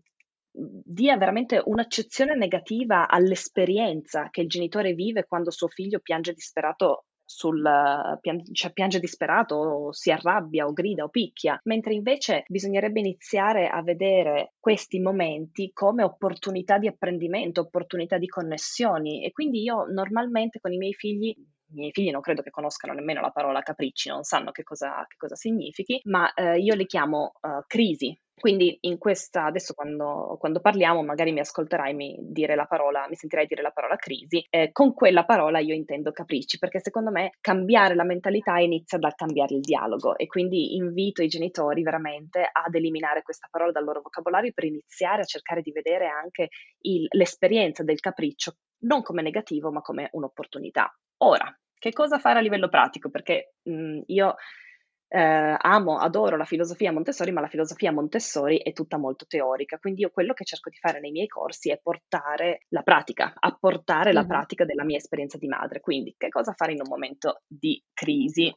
dia 0.50 1.16
veramente 1.16 1.62
un'accezione 1.64 2.34
negativa 2.34 3.08
all'esperienza 3.08 4.28
che 4.30 4.42
il 4.42 4.48
genitore 4.48 4.92
vive 4.92 5.24
quando 5.24 5.50
suo 5.50 5.68
figlio 5.68 6.00
piange 6.00 6.32
disperato 6.32 7.04
sul, 7.24 7.62
cioè 8.52 8.72
piange 8.72 9.00
disperato, 9.00 9.54
o 9.54 9.92
si 9.92 10.10
arrabbia 10.10 10.66
o 10.66 10.72
grida 10.72 11.04
o 11.04 11.08
picchia, 11.08 11.58
mentre 11.64 11.94
invece 11.94 12.44
bisognerebbe 12.48 13.00
iniziare 13.00 13.68
a 13.68 13.82
vedere 13.82 14.52
questi 14.58 15.00
momenti 15.00 15.70
come 15.72 16.02
opportunità 16.02 16.78
di 16.78 16.88
apprendimento, 16.88 17.62
opportunità 17.62 18.18
di 18.18 18.26
connessioni 18.26 19.24
e 19.24 19.32
quindi 19.32 19.62
io 19.62 19.84
normalmente 19.86 20.60
con 20.60 20.72
i 20.72 20.76
miei 20.76 20.94
figli 20.94 21.34
i 21.72 21.78
miei 21.78 21.92
figli 21.92 22.10
non 22.10 22.20
credo 22.20 22.42
che 22.42 22.50
conoscano 22.50 22.92
nemmeno 22.92 23.22
la 23.22 23.30
parola 23.30 23.62
capricci, 23.62 24.10
non 24.10 24.24
sanno 24.24 24.50
che 24.50 24.62
cosa, 24.62 25.06
che 25.08 25.16
cosa 25.16 25.34
significhi, 25.34 26.00
ma 26.04 26.30
eh, 26.34 26.58
io 26.58 26.74
li 26.74 26.84
chiamo 26.84 27.32
eh, 27.40 27.64
crisi. 27.66 28.14
Quindi 28.42 28.76
in 28.80 28.98
questa, 28.98 29.44
adesso 29.44 29.72
quando, 29.72 30.36
quando 30.40 30.58
parliamo 30.58 31.04
magari 31.04 31.30
mi 31.30 31.38
ascolterai 31.38 31.94
mi, 31.94 32.16
dire 32.18 32.56
la 32.56 32.64
parola, 32.64 33.06
mi 33.08 33.14
sentirai 33.14 33.46
dire 33.46 33.62
la 33.62 33.70
parola 33.70 33.94
crisi, 33.94 34.44
eh, 34.50 34.72
con 34.72 34.94
quella 34.94 35.24
parola 35.24 35.60
io 35.60 35.74
intendo 35.74 36.10
capricci, 36.10 36.58
perché 36.58 36.80
secondo 36.80 37.12
me 37.12 37.34
cambiare 37.40 37.94
la 37.94 38.02
mentalità 38.02 38.58
inizia 38.58 38.98
dal 38.98 39.14
cambiare 39.14 39.54
il 39.54 39.60
dialogo 39.60 40.18
e 40.18 40.26
quindi 40.26 40.74
invito 40.74 41.22
i 41.22 41.28
genitori 41.28 41.84
veramente 41.84 42.40
ad 42.52 42.74
eliminare 42.74 43.22
questa 43.22 43.46
parola 43.48 43.70
dal 43.70 43.84
loro 43.84 44.00
vocabolario 44.00 44.50
per 44.52 44.64
iniziare 44.64 45.22
a 45.22 45.24
cercare 45.24 45.62
di 45.62 45.70
vedere 45.70 46.08
anche 46.08 46.48
il- 46.80 47.06
l'esperienza 47.10 47.84
del 47.84 48.00
capriccio 48.00 48.56
non 48.80 49.02
come 49.02 49.22
negativo 49.22 49.70
ma 49.70 49.82
come 49.82 50.08
un'opportunità. 50.10 50.92
Ora, 51.18 51.46
che 51.78 51.92
cosa 51.92 52.18
fare 52.18 52.40
a 52.40 52.42
livello 52.42 52.68
pratico? 52.68 53.08
Perché 53.08 53.54
mh, 53.62 54.00
io 54.06 54.34
eh, 55.14 55.56
amo, 55.58 55.98
adoro 55.98 56.36
la 56.36 56.44
filosofia 56.44 56.90
Montessori, 56.92 57.32
ma 57.32 57.40
la 57.42 57.48
filosofia 57.48 57.92
Montessori 57.92 58.58
è 58.62 58.72
tutta 58.72 58.96
molto 58.96 59.26
teorica, 59.26 59.78
quindi 59.78 60.00
io 60.02 60.10
quello 60.10 60.32
che 60.32 60.44
cerco 60.44 60.70
di 60.70 60.76
fare 60.78 61.00
nei 61.00 61.10
miei 61.10 61.26
corsi 61.26 61.70
è 61.70 61.78
portare 61.82 62.60
la 62.68 62.82
pratica, 62.82 63.34
apportare 63.38 64.12
la 64.12 64.22
Mhm. 64.22 64.26
pratica 64.26 64.64
della 64.64 64.84
mia 64.84 64.96
esperienza 64.96 65.36
di 65.38 65.48
madre. 65.48 65.80
Quindi, 65.80 66.14
che 66.16 66.28
cosa 66.28 66.52
fare 66.54 66.72
in 66.72 66.80
un 66.80 66.88
momento 66.88 67.42
di 67.46 67.82
crisi? 67.92 68.52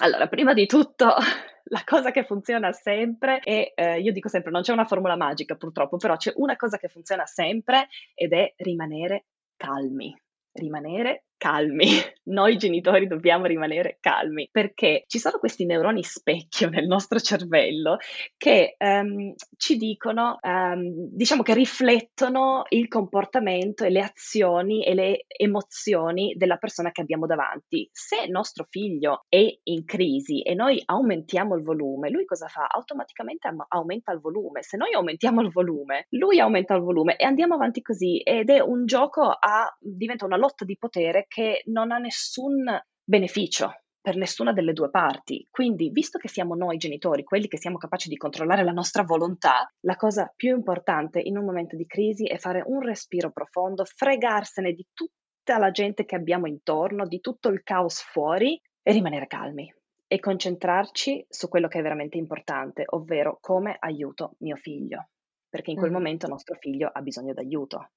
Allora, 0.00 0.28
prima 0.28 0.54
di 0.54 0.66
tutto, 0.66 1.06
la 1.70 1.82
cosa 1.84 2.10
che 2.10 2.24
funziona 2.24 2.72
sempre 2.72 3.40
è, 3.40 3.72
eh, 3.74 4.00
io 4.00 4.12
dico 4.12 4.28
sempre, 4.28 4.50
non 4.50 4.62
c'è 4.62 4.72
una 4.72 4.86
formula 4.86 5.16
magica 5.16 5.56
purtroppo, 5.56 5.96
però 5.98 6.16
c'è 6.16 6.32
una 6.36 6.56
cosa 6.56 6.78
che 6.78 6.88
funziona 6.88 7.26
sempre 7.26 7.88
ed 8.14 8.32
è 8.32 8.52
rimanere 8.58 9.26
calmi. 9.56 10.16
Rimanere 10.52 11.24
calmi. 11.38 11.86
Noi 12.28 12.58
genitori 12.58 13.06
dobbiamo 13.06 13.46
rimanere 13.46 13.96
calmi 14.00 14.50
perché 14.52 15.04
ci 15.06 15.18
sono 15.18 15.38
questi 15.38 15.64
neuroni 15.64 16.02
specchio 16.02 16.68
nel 16.68 16.86
nostro 16.86 17.18
cervello 17.18 17.96
che 18.36 18.74
ehm, 18.76 19.32
ci 19.56 19.76
dicono, 19.76 20.38
ehm, 20.42 21.08
diciamo 21.10 21.42
che 21.42 21.54
riflettono 21.54 22.64
il 22.68 22.88
comportamento 22.88 23.84
e 23.84 23.90
le 23.90 24.02
azioni 24.02 24.84
e 24.84 24.94
le 24.94 25.24
emozioni 25.26 26.34
della 26.36 26.56
persona 26.56 26.90
che 26.90 27.00
abbiamo 27.00 27.24
davanti. 27.24 27.88
Se 27.92 28.26
nostro 28.28 28.66
figlio 28.68 29.24
è 29.28 29.46
in 29.62 29.84
crisi 29.86 30.42
e 30.42 30.54
noi 30.54 30.82
aumentiamo 30.84 31.54
il 31.54 31.62
volume, 31.62 32.10
lui 32.10 32.26
cosa 32.26 32.48
fa? 32.48 32.66
Automaticamente 32.66 33.48
am- 33.48 33.64
aumenta 33.68 34.12
il 34.12 34.20
volume. 34.20 34.62
Se 34.62 34.76
noi 34.76 34.92
aumentiamo 34.92 35.40
il 35.40 35.50
volume, 35.50 36.06
lui 36.10 36.40
aumenta 36.40 36.74
il 36.74 36.82
volume 36.82 37.16
e 37.16 37.24
andiamo 37.24 37.54
avanti 37.54 37.80
così 37.80 38.18
ed 38.18 38.50
è 38.50 38.60
un 38.60 38.84
gioco 38.84 39.22
a, 39.22 39.74
diventa 39.80 40.24
una 40.24 40.36
lotta 40.36 40.64
di 40.64 40.76
potere 40.76 41.26
che 41.28 41.62
non 41.66 41.92
ha 41.92 41.98
nessun 41.98 42.64
beneficio 43.04 43.72
per 44.00 44.16
nessuna 44.16 44.52
delle 44.52 44.72
due 44.72 44.90
parti. 44.90 45.46
Quindi, 45.50 45.90
visto 45.90 46.18
che 46.18 46.28
siamo 46.28 46.54
noi 46.54 46.76
genitori, 46.78 47.24
quelli 47.24 47.46
che 47.48 47.58
siamo 47.58 47.76
capaci 47.76 48.08
di 48.08 48.16
controllare 48.16 48.64
la 48.64 48.72
nostra 48.72 49.02
volontà, 49.02 49.70
la 49.80 49.96
cosa 49.96 50.32
più 50.34 50.54
importante 50.56 51.20
in 51.20 51.36
un 51.36 51.44
momento 51.44 51.76
di 51.76 51.86
crisi 51.86 52.24
è 52.26 52.38
fare 52.38 52.62
un 52.64 52.80
respiro 52.80 53.30
profondo, 53.30 53.84
fregarsene 53.84 54.72
di 54.72 54.86
tutta 54.92 55.58
la 55.58 55.70
gente 55.70 56.04
che 56.04 56.16
abbiamo 56.16 56.46
intorno, 56.46 57.06
di 57.06 57.20
tutto 57.20 57.48
il 57.48 57.62
caos 57.62 58.00
fuori 58.00 58.60
e 58.82 58.92
rimanere 58.92 59.26
calmi 59.26 59.72
e 60.06 60.20
concentrarci 60.20 61.26
su 61.28 61.48
quello 61.48 61.68
che 61.68 61.78
è 61.78 61.82
veramente 61.82 62.16
importante, 62.16 62.84
ovvero 62.86 63.38
come 63.40 63.76
aiuto 63.78 64.34
mio 64.38 64.56
figlio. 64.56 65.08
perché 65.50 65.70
in 65.70 65.78
quel 65.78 65.90
Mh. 65.90 65.92
momento 65.92 66.26
nostro 66.26 66.56
figlio 66.56 66.90
ha 66.92 67.00
bisogno 67.00 67.32
d'aiuto. 67.32 67.90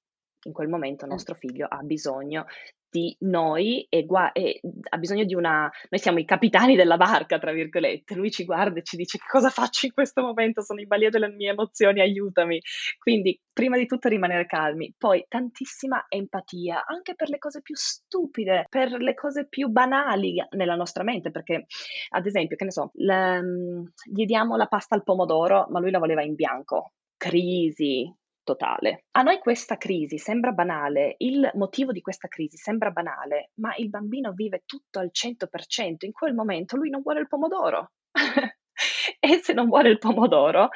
In 0.44 0.52
quel 0.52 0.68
momento 0.68 1.06
Mh. 1.10 1.22
nostro 1.22 1.34
figlio 1.34 1.66
ha 1.68 1.82
bisogno 1.82 2.46
di 2.92 3.16
noi 3.20 3.86
e 3.88 4.04
gua 4.04 4.32
e 4.32 4.60
ha 4.90 4.98
bisogno 4.98 5.24
di 5.24 5.34
una 5.34 5.70
noi 5.88 6.00
siamo 6.00 6.18
i 6.18 6.24
"capitani 6.26 6.76
della 6.76 6.96
barca" 6.96 7.38
tra 7.38 7.52
virgolette. 7.52 8.14
Lui 8.14 8.30
ci 8.30 8.44
guarda 8.44 8.80
e 8.80 8.82
ci 8.82 8.96
dice: 8.96 9.18
"Che 9.18 9.24
cosa 9.30 9.48
faccio 9.50 9.86
in 9.86 9.92
questo 9.92 10.20
momento? 10.22 10.62
Sono 10.62 10.80
in 10.80 10.88
balia 10.88 11.08
delle 11.10 11.28
mie 11.28 11.50
emozioni, 11.52 12.00
aiutami". 12.00 12.60
Quindi 12.98 13.40
prima 13.52 13.76
di 13.78 13.86
tutto 13.86 14.08
rimanere 14.08 14.46
calmi, 14.46 14.92
poi 14.98 15.24
tantissima 15.28 16.06
empatia, 16.08 16.84
anche 16.86 17.14
per 17.14 17.28
le 17.30 17.38
cose 17.38 17.62
più 17.62 17.74
stupide, 17.76 18.66
per 18.68 18.90
le 18.92 19.14
cose 19.14 19.46
più 19.48 19.68
banali 19.68 20.34
nella 20.56 20.74
nostra 20.74 21.02
mente, 21.04 21.30
perché 21.30 21.66
ad 22.10 22.26
esempio, 22.26 22.56
che 22.56 22.64
ne 22.64 22.72
so, 22.72 22.90
l 22.94 23.06
mhmm, 23.12 23.84
gli 24.12 24.24
diamo 24.24 24.56
la 24.56 24.66
pasta 24.66 24.94
al 24.96 25.02
pomodoro, 25.04 25.66
ma 25.70 25.80
lui 25.80 25.90
la 25.92 25.98
voleva 25.98 26.22
in 26.22 26.34
bianco. 26.34 26.92
Crisi 27.16 28.12
totale. 28.42 29.04
A 29.12 29.22
noi 29.22 29.38
questa 29.38 29.76
crisi 29.76 30.18
sembra 30.18 30.52
banale, 30.52 31.14
il 31.18 31.50
motivo 31.54 31.92
di 31.92 32.00
questa 32.00 32.28
crisi 32.28 32.56
sembra 32.56 32.90
banale, 32.90 33.50
ma 33.54 33.74
il 33.76 33.88
bambino 33.88 34.32
vive 34.32 34.62
tutto 34.66 34.98
al 34.98 35.10
100%. 35.12 36.04
In 36.04 36.12
quel 36.12 36.34
momento 36.34 36.76
lui 36.76 36.90
non 36.90 37.02
vuole 37.02 37.20
il 37.20 37.28
pomodoro. 37.28 37.92
E 39.20 39.40
se 39.42 39.52
non 39.52 39.68
vuole 39.68 39.90
il 39.90 39.98
pomodoro, 39.98 40.70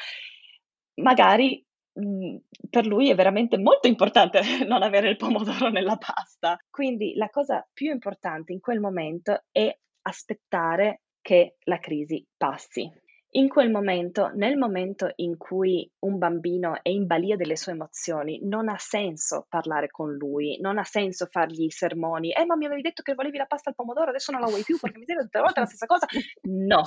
magari, 0.96 1.64
mhmm, 1.94 2.38
per 2.70 2.87
lui 2.87 3.11
è 3.11 3.14
veramente 3.14 3.58
molto 3.58 3.88
importante 3.88 4.40
non 4.66 4.82
avere 4.82 5.08
il 5.08 5.16
pomodoro 5.16 5.68
nella 5.68 5.96
pasta. 5.96 6.56
Quindi 6.70 7.14
la 7.14 7.28
cosa 7.28 7.66
più 7.73 7.90
importante 7.90 8.52
in 8.52 8.61
quel 8.61 8.80
momento 8.80 9.44
è 9.50 9.76
aspettare 10.02 11.02
che 11.20 11.56
la 11.64 11.78
crisi 11.78 12.25
passi. 12.37 12.88
In 13.30 13.49
quel 13.49 13.71
momento, 13.71 14.30
nel 14.35 14.56
momento 14.56 15.12
in 15.16 15.37
cui 15.37 15.88
un 16.00 16.16
bambino 16.16 16.78
è 16.83 16.88
in 16.88 17.06
balia 17.06 17.37
delle 17.37 17.56
sue 17.56 17.73
emozioni, 17.73 18.40
non 18.42 18.68
ha 18.68 18.78
senso 18.78 19.45
parlare 19.49 19.88
con 19.90 20.14
lui, 20.14 20.59
non 20.61 20.78
ha 20.78 20.85
senso 20.85 21.26
fargli 21.30 21.64
i 21.64 21.71
sermoni: 21.71 22.30
"Eh, 22.33 22.47
ma 22.47 22.56
mi 22.56 22.64
avevi 22.66 22.80
detto 22.83 23.02
che 23.02 23.14
volevi 23.14 23.37
la 23.37 23.45
pasta 23.47 23.68
al 23.71 23.75
pomodoro, 23.76 24.09
adesso 24.11 24.33
non 24.33 24.40
la 24.40 24.47
vuoi 24.47 24.62
più 24.62 24.78
perché 24.78 24.99
mi 24.99 25.04
dicevi 25.04 25.25
tutte 25.25 25.38
le 25.38 25.45
volte 25.45 25.61
la 25.61 25.66
stessa 25.66 25.87
cosa". 25.87 26.06
No, 26.42 26.83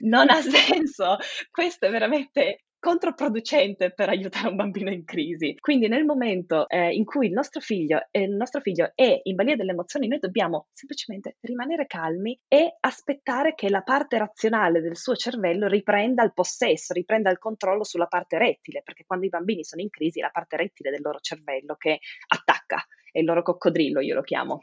non 0.00 0.28
ha 0.30 0.40
senso. 0.84 1.16
Questo 1.50 1.86
è 1.86 1.90
veramente 1.90 2.63
controproducente 2.84 3.94
per 3.94 4.10
aiutare 4.10 4.48
un 4.48 4.56
bambino 4.56 4.90
in 4.90 5.06
crisi. 5.06 5.56
Quindi 5.58 5.88
nel 5.88 6.04
momento, 6.04 6.68
ehm, 6.68 6.90
in 6.90 7.06
cui 7.06 7.28
il 7.28 7.32
nostro 7.32 7.62
figlio 7.62 8.08
ehm, 8.10 8.32
il 8.32 8.36
nostro 8.36 8.60
figlio 8.60 8.92
è 8.94 9.20
in 9.22 9.34
balia 9.34 9.56
delle 9.56 9.70
emozioni, 9.70 10.06
noi 10.06 10.18
dobbiamo 10.18 10.66
semplicemente 10.74 11.36
rimanere 11.40 11.86
calmi 11.86 12.38
e 12.46 12.76
aspettare 12.80 13.54
che 13.54 13.70
la 13.70 13.80
parte 13.80 14.18
razionale 14.18 14.82
del 14.82 14.98
suo 14.98 15.14
cervello 15.14 15.66
riprenda 15.66 16.22
il 16.24 16.34
possesso, 16.34 16.92
riprenda 16.92 17.30
il 17.30 17.38
controllo 17.38 17.84
sulla 17.84 18.06
parte 18.06 18.36
rettile, 18.36 18.82
perché 18.84 19.04
quando 19.06 19.24
i 19.24 19.30
bambini 19.30 19.64
sono 19.64 19.80
in 19.80 19.88
crisi 19.88 20.18
è 20.18 20.22
la 20.22 20.28
parte 20.28 20.58
rettile 20.58 20.90
del 20.90 21.00
loro 21.00 21.20
cervello 21.20 21.76
che 21.76 22.00
attacca, 22.28 22.84
è 23.10 23.18
il 23.18 23.24
loro 23.24 23.42
coccodrillo, 23.42 24.00
io 24.00 24.14
lo 24.14 24.22
chiamo. 24.22 24.62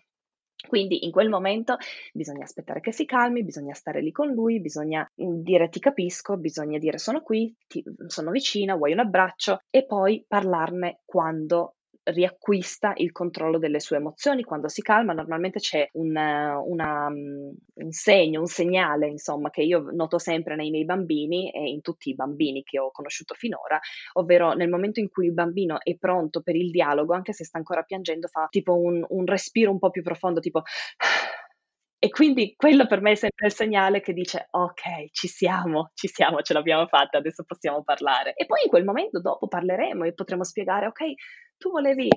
Quindi 0.68 1.06
in 1.06 1.12
quel 1.12 1.30
momento 1.30 1.77
bisogna 2.13 2.44
aspettare 2.44 2.80
che 2.82 2.91
si 2.91 3.06
calmi, 3.06 3.44
bisogna 3.44 3.74
stare 3.74 4.01
lì 4.01 4.12
con 4.12 4.30
lui, 4.32 4.60
bisogna, 4.62 5.10
mhmm, 5.15 5.41
dire: 5.41 5.70
"Ti 5.70 5.80
capisco", 5.80 6.38
bisogna 6.38 6.77
dire: 6.77 6.98
"Sono 6.98 7.22
qui, 7.22 7.53
ti 7.68 7.84
sono 8.08 8.32
vicina, 8.32 8.75
vuoi 8.75 8.94
un 8.94 9.00
abbraccio?" 9.00 9.60
E 9.70 9.86
poi 9.86 10.24
parlarne 10.27 11.01
quando 11.06 11.75
riacquista 12.03 12.93
il 12.98 13.12
controllo 13.12 13.58
delle 13.60 13.79
sue 13.79 13.98
emozioni, 13.98 14.43
quando 14.43 14.67
si 14.67 14.81
calma. 14.81 15.13
Normalmente 15.13 15.60
c'è 15.60 15.89
un 15.93 16.10
una 16.15 17.10
mhmm, 17.10 17.51
un 17.75 17.91
segno, 17.91 18.39
un 18.41 18.48
segnale 18.48 19.08
insomma 19.08 19.50
che 19.50 19.62
io 19.63 19.88
noto 19.91 20.17
sempre 20.17 20.55
nei 20.55 20.70
miei 20.72 20.86
bambini 20.86 21.51
e 21.51 21.70
in 21.70 21.81
tutti 21.81 22.10
i 22.10 22.15
bambini 22.15 22.63
che 22.63 22.79
ho 22.79 22.91
conosciuto 22.91 23.34
finora, 23.36 23.79
ovvero 24.13 24.53
nel 24.53 24.70
momento 24.70 25.00
in 25.00 25.10
cui 25.10 25.27
il 25.27 25.34
bambino 25.34 25.77
è 25.81 25.96
pronto 25.98 26.41
per 26.41 26.55
il 26.55 26.72
dialogo, 26.72 27.13
anche 27.13 27.34
se 27.34 27.46
sta 27.46 27.58
ancora 27.58 27.84
piangendo, 27.84 28.27
fa 28.27 28.48
tipo 28.50 28.75
un 28.77 29.05
un 29.10 29.25
respiro 29.25 29.72
un 29.72 29.79
po' 29.79 29.89
più 29.89 30.01
profondo, 30.03 30.39
tipo 30.39 30.62
e 32.03 32.10
quindi 32.10 32.55
quello 32.55 32.88
per 32.88 33.00
me 33.01 33.12
è 33.12 33.15
sempre 33.15 33.48
il 33.48 33.53
segnale 33.53 34.01
che 34.01 34.13
dice: 34.13 34.48
"Okay, 34.51 35.10
ci 35.12 35.27
siamo, 35.27 35.91
ci 35.93 36.08
siamo, 36.08 36.41
ce 36.41 36.53
l'abbiamo 36.53 36.88
fatta, 36.88 37.17
adesso 37.20 37.43
possiamo 37.46 37.84
parlare". 37.84 38.34
E 38.36 38.46
poi 38.48 38.62
in 38.63 38.70
quel 38.70 38.84
momento 38.86 39.22
dopo 39.22 39.48
parleremo 39.48 40.03
e 40.05 40.13
potremo 40.13 40.43
spiegare: 40.43 40.88
"Okay, 40.88 41.13
tu 41.58 41.70
volevi 41.72 42.10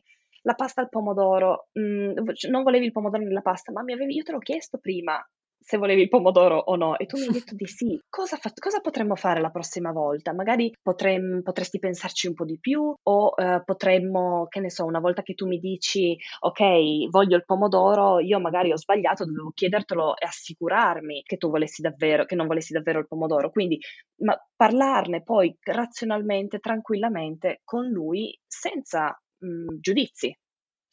la 0.43 0.55
pasta 0.55 0.81
al 0.81 0.89
pomodoro, 0.89 1.69
v 1.73 2.33
c 2.33 2.49
non 2.49 2.63
volevi 2.63 2.87
il 2.87 2.93
pomodoro 2.93 3.23
nella 3.25 3.41
pasta, 3.43 3.73
ma 3.73 3.81
avevi 3.83 4.15
io 4.17 4.23
te 4.23 4.33
l'ho 4.33 4.39
chiesto 4.39 4.79
prima 4.79 5.23
se 5.67 5.79
volevi 5.79 6.03
il 6.03 6.09
pomodoro 6.11 6.59
o 6.59 6.77
no 6.77 6.99
e 6.99 7.07
tu 7.07 7.17
mi 7.17 7.25
hai 7.25 7.31
detto 7.33 7.55
di 7.55 7.67
sì. 7.67 7.99
Cosa 8.09 8.37
fa 8.37 8.51
cosa 8.55 8.81
potremmo 8.81 9.17
fare 9.17 9.41
la 9.41 9.51
prossima 9.51 9.93
volta? 9.93 10.35
Magari 10.35 10.71
potrem 10.83 11.41
potresti 11.43 11.79
pensarci 11.79 12.27
un 12.29 12.35
po' 12.35 12.45
di 12.45 12.59
più 12.61 12.95
o, 13.03 13.33
ehm, 13.37 13.63
potremmo, 13.65 14.47
che 14.49 14.61
ne 14.61 14.71
so, 14.71 14.85
una 14.85 15.01
volta 15.01 15.23
che 15.23 15.35
tu 15.35 15.47
mi 15.47 15.59
dici: 15.59 16.17
"Okay, 16.41 17.09
voglio 17.09 17.37
il 17.37 17.45
pomodoro", 17.47 18.21
io 18.21 18.39
magari 18.41 18.73
ho 18.73 18.77
sbagliato, 18.77 19.25
dovevo 19.25 19.51
chiedertelo 19.55 20.17
e 20.19 20.27
assicurarmi 20.27 21.23
che 21.23 21.37
tu 21.39 21.49
volessi 21.51 21.81
davvero 21.83 22.25
che 22.27 22.35
non 22.35 22.47
volessi 22.47 22.73
davvero 22.75 22.99
il 22.99 23.07
pomodoro. 23.09 23.51
Quindi, 23.51 23.79
ma 24.19 24.37
parlarne 24.55 25.23
poi 25.23 25.57
razionalmente, 25.63 26.59
tranquillamente 26.59 27.61
con 27.65 27.87
lui 27.89 28.39
senza, 28.47 29.19
mhmm, 29.39 29.79
giudizi, 29.81 30.37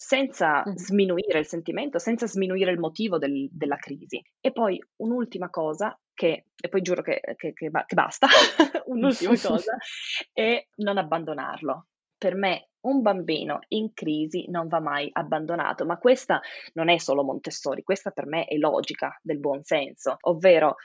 senza 0.04 0.64
sminuire 0.74 1.38
il 1.38 1.46
sentimento, 1.46 2.00
senza 2.00 2.26
sminuire 2.26 2.72
il 2.72 2.80
motivo 2.80 3.20
del 3.20 3.48
della 3.52 3.76
crisi. 3.76 4.20
E 4.40 4.52
poi 4.52 4.84
un'ultima 4.96 5.52
cosa 5.52 5.96
che 6.12 6.46
e 6.60 6.70
poi 6.70 6.82
giuro 6.82 7.04
che 7.04 7.22
che 7.36 7.54
che 7.54 7.70
ba 7.70 7.86
basta, 7.88 8.26
un'ultima 8.88 9.34
cosa 9.38 9.78
è 10.34 10.68
non 10.78 10.98
abbandonarlo. 10.98 11.86
Per 12.18 12.34
me 12.34 12.70
un 12.82 13.04
bambino 13.04 13.60
in 13.70 13.94
crisi 13.94 14.50
non 14.50 14.68
va 14.68 14.80
mai 14.80 15.08
abbandonato, 15.14 15.86
ma 15.86 16.00
questa 16.00 16.42
non 16.74 16.90
è 16.90 16.98
solo 16.98 17.24
Montessori, 17.24 17.84
questa 17.84 18.10
per 18.10 18.26
me 18.26 18.46
è 18.46 18.56
logica 18.56 19.20
del 19.22 19.40
buon 19.40 19.62
senso, 19.64 20.18
ovvero 20.22 20.78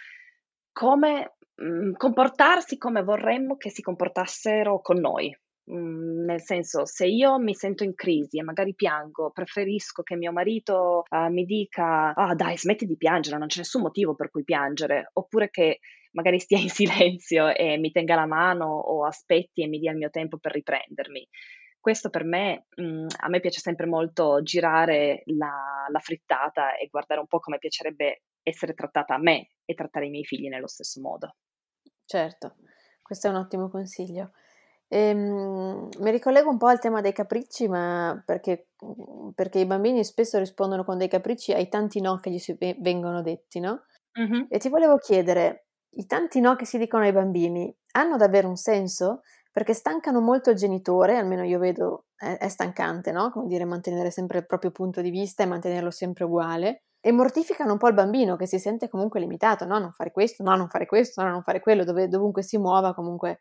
come, 0.73 1.37
mhmm, 1.55 1.93
comportarsi 1.93 2.77
come 2.77 3.03
vorremmo 3.03 3.57
che 3.57 3.71
si 3.71 3.81
comportassero 3.81 4.83
con 4.83 4.99
noi. 4.99 5.35
Mhmm, 5.69 6.25
nel 6.25 6.41
senso, 6.43 6.85
se 6.87 7.07
io 7.07 7.39
mi 7.39 7.55
sento 7.55 7.83
in 7.83 7.95
crisi 7.95 8.39
e 8.39 8.43
magari 8.45 8.75
piango, 8.75 9.31
preferisco 9.33 10.03
che 10.03 10.15
mio 10.17 10.31
marito, 10.33 11.03
uhm, 11.11 11.33
mi 11.33 11.45
dica: 11.45 12.15
"Ah 12.15 12.35
dai, 12.35 12.57
smetti 12.57 12.87
di 12.87 12.97
piangere, 12.97 13.37
non 13.39 13.49
c'è 13.49 13.59
nessun 13.59 13.83
motivo 13.83 14.15
per 14.15 14.31
cui 14.31 14.45
piangere", 14.45 15.11
oppure 15.15 15.51
che 15.51 15.81
magari 16.13 16.39
stia 16.39 16.59
in 16.59 16.69
silenzio 17.19 17.49
e 17.55 17.79
mi 17.79 17.91
tenga 17.91 18.15
la 18.15 18.27
mano 18.27 18.67
o 18.67 19.05
aspetti 19.05 19.63
e 19.63 19.67
mi 19.69 19.79
dia 19.79 19.91
il 19.91 19.97
mio 19.99 20.11
tempo 20.11 20.39
per 20.39 20.53
riprendermi. 20.53 21.29
Questo 21.81 22.11
per 22.11 22.25
me 22.25 22.67
mhmm, 22.77 23.07
a 23.21 23.29
me 23.29 23.41
piace 23.41 23.61
sempre 23.61 23.87
molto 23.87 24.43
girare 24.43 25.23
la 25.27 25.87
la 25.89 25.99
frittata 26.01 26.77
e 26.77 26.89
guardare 26.89 27.21
un 27.21 27.27
po' 27.29 27.39
come 27.41 27.59
piacerebbe 27.59 28.23
essere 28.43 28.75
trattata 28.75 29.15
a 29.15 29.19
me 29.19 29.49
e 29.65 29.75
trattare 29.75 30.07
i 30.07 30.11
miei 30.11 30.25
figli 30.25 30.49
nello 30.49 30.69
stesso 30.69 31.01
modo. 31.01 31.35
Certo, 32.05 32.57
questo 33.03 33.27
è 33.27 33.31
un 33.31 33.37
ottimo 33.37 33.69
consiglio. 33.69 34.33
Ehm, 34.93 35.89
mi 35.99 36.11
ricollego 36.13 36.49
un 36.49 36.59
po' 36.59 36.67
al 36.69 36.79
tema 36.79 37.01
dei 37.01 37.13
capricci, 37.13 37.67
ma 37.69 38.23
perché 38.25 38.69
perché 39.35 39.59
i 39.59 39.67
bambini 39.67 40.05
spesso 40.05 40.39
rispondono 40.39 40.85
con 40.85 40.97
dei 40.99 41.09
capricci 41.09 41.53
ai 41.53 41.69
tanti 41.69 42.01
no 42.01 42.19
che 42.21 42.31
gli 42.31 42.39
si 42.39 42.55
ve 42.59 42.77
vengono 42.81 43.21
detti, 43.23 43.59
no, 43.59 43.83
Mh-mh. 44.17 44.49
e 44.49 44.59
ti 44.59 44.69
volevo 44.69 44.97
chiedere: 44.99 45.67
i 45.97 46.07
tanti 46.07 46.41
no 46.41 46.55
che 46.57 46.65
si 46.67 46.79
dicono 46.79 47.03
ai 47.05 47.13
bambini 47.13 47.75
hanno 47.93 48.17
davvero 48.17 48.49
un 48.49 48.57
senso? 48.57 49.23
Perché 49.53 49.75
stancano 49.75 50.21
molto 50.21 50.51
il 50.51 50.57
genitore, 50.57 51.17
almeno 51.17 51.43
io 51.45 51.59
vedo 51.59 52.07
è 52.17 52.37
è 52.39 52.49
stancante, 52.49 53.11
no, 53.13 53.31
come 53.31 53.47
dire 53.49 53.65
mantenere 53.65 54.11
sempre 54.13 54.39
il 54.39 54.47
proprio 54.47 54.71
punto 54.71 55.01
di 55.03 55.11
vista 55.11 55.43
e 55.43 55.47
mantenerlo 55.47 55.91
sempre 55.91 56.25
uguale, 56.25 56.85
e 57.01 57.11
mortificano 57.13 57.73
un 57.73 57.79
po' 57.79 57.89
il 57.89 57.95
bambino 57.95 58.37
che 58.37 58.47
si 58.47 58.59
sente 58.61 58.89
comunque 58.89 59.19
limitato: 59.21 59.65
"No, 59.67 59.79
non 59.81 59.93
fare 59.93 60.13
questo, 60.13 60.43
no, 60.45 60.55
non 60.57 60.69
fare 60.69 60.87
questo, 60.87 61.23
no, 61.23 61.31
non 61.31 61.43
fare 61.43 61.61
quello", 61.61 61.85
dove 61.85 62.07
dovunque 62.09 62.43
si 62.43 62.59
muova 62.59 62.95
comunque 62.95 63.41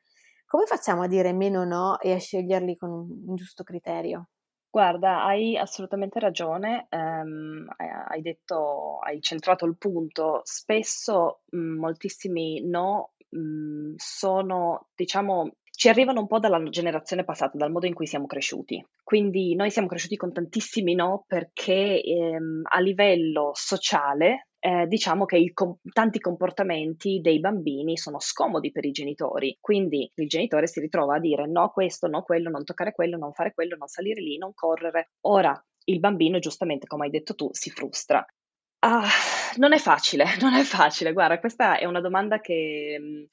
come 0.55 0.67
facciamo 0.67 1.01
a 1.03 1.07
dire 1.07 1.33
meno 1.33 1.65
no 1.65 1.99
e 1.99 2.13
a 2.13 2.17
sceglierli 2.17 2.77
con 2.77 2.89
un 2.91 3.35
giusto 3.35 3.63
criterio? 3.65 4.29
Guarda, 4.69 5.23
hai 5.23 5.55
assolutamente 5.57 6.19
ragione, 6.19 6.87
ehm, 6.89 7.65
hai 7.77 8.21
detto 8.21 8.99
hai 8.99 9.21
centrato 9.21 9.65
il 9.65 9.77
punto. 9.77 10.41
Spesso, 10.43 11.43
mhmm, 11.51 11.77
moltissimi 11.79 12.61
no, 12.67 13.13
mhmm, 13.29 13.93
sono 13.95 14.89
diciamo 14.93 15.55
ci 15.75 15.89
arrivano 15.89 16.21
un 16.21 16.27
po' 16.27 16.39
dalla 16.39 16.61
generazione 16.69 17.23
passata, 17.23 17.57
dal 17.57 17.71
modo 17.71 17.85
in 17.85 17.93
cui 17.93 18.07
siamo 18.07 18.25
cresciuti. 18.25 18.83
Quindi 19.03 19.55
noi 19.55 19.71
siamo 19.71 19.88
cresciuti 19.88 20.15
con 20.15 20.31
tantissimi 20.33 20.95
no 20.95 21.23
perché, 21.27 22.01
ehm, 22.01 22.61
a 22.63 22.79
livello 22.79 23.51
sociale, 23.53 24.47
ehm, 24.59 24.85
diciamo 24.85 25.25
che 25.25 25.51
com 25.53 25.77
tanti 25.91 26.19
comportamenti 26.19 27.19
dei 27.21 27.39
bambini 27.39 27.97
sono 27.97 28.19
scomodi 28.19 28.71
per 28.71 28.85
i 28.85 28.91
genitori. 28.91 29.57
Quindi 29.61 30.09
il 30.15 30.27
genitore 30.27 30.67
si 30.67 30.79
ritrova 30.79 31.15
a 31.15 31.19
dire: 31.19 31.45
"No 31.47 31.69
questo, 31.69 32.07
no 32.07 32.23
quello, 32.23 32.49
non 32.49 32.63
toccare 32.63 32.91
quello, 32.93 33.17
non 33.17 33.33
fare 33.33 33.53
quello, 33.53 33.75
non 33.77 33.88
salire 33.88 34.21
lì, 34.21 34.38
non 34.38 34.53
correre". 34.53 35.11
Ora 35.21 35.53
il 35.88 35.99
bambino 35.99 36.39
giustamente, 36.39 36.88
come 36.88 37.05
hai 37.05 37.11
detto 37.11 37.35
tu, 37.35 37.49
si 37.51 37.69
frustra. 37.69 38.25
Ah, 38.83 39.07
non 39.57 39.73
è 39.73 39.77
facile, 39.79 40.25
non 40.41 40.53
è 40.53 40.63
facile. 40.63 41.11
Guarda, 41.13 41.39
questa 41.39 41.77
è 41.77 41.85
una 41.85 42.01
domanda 42.01 42.39
che, 42.39 42.97
mhmm, 42.99 43.25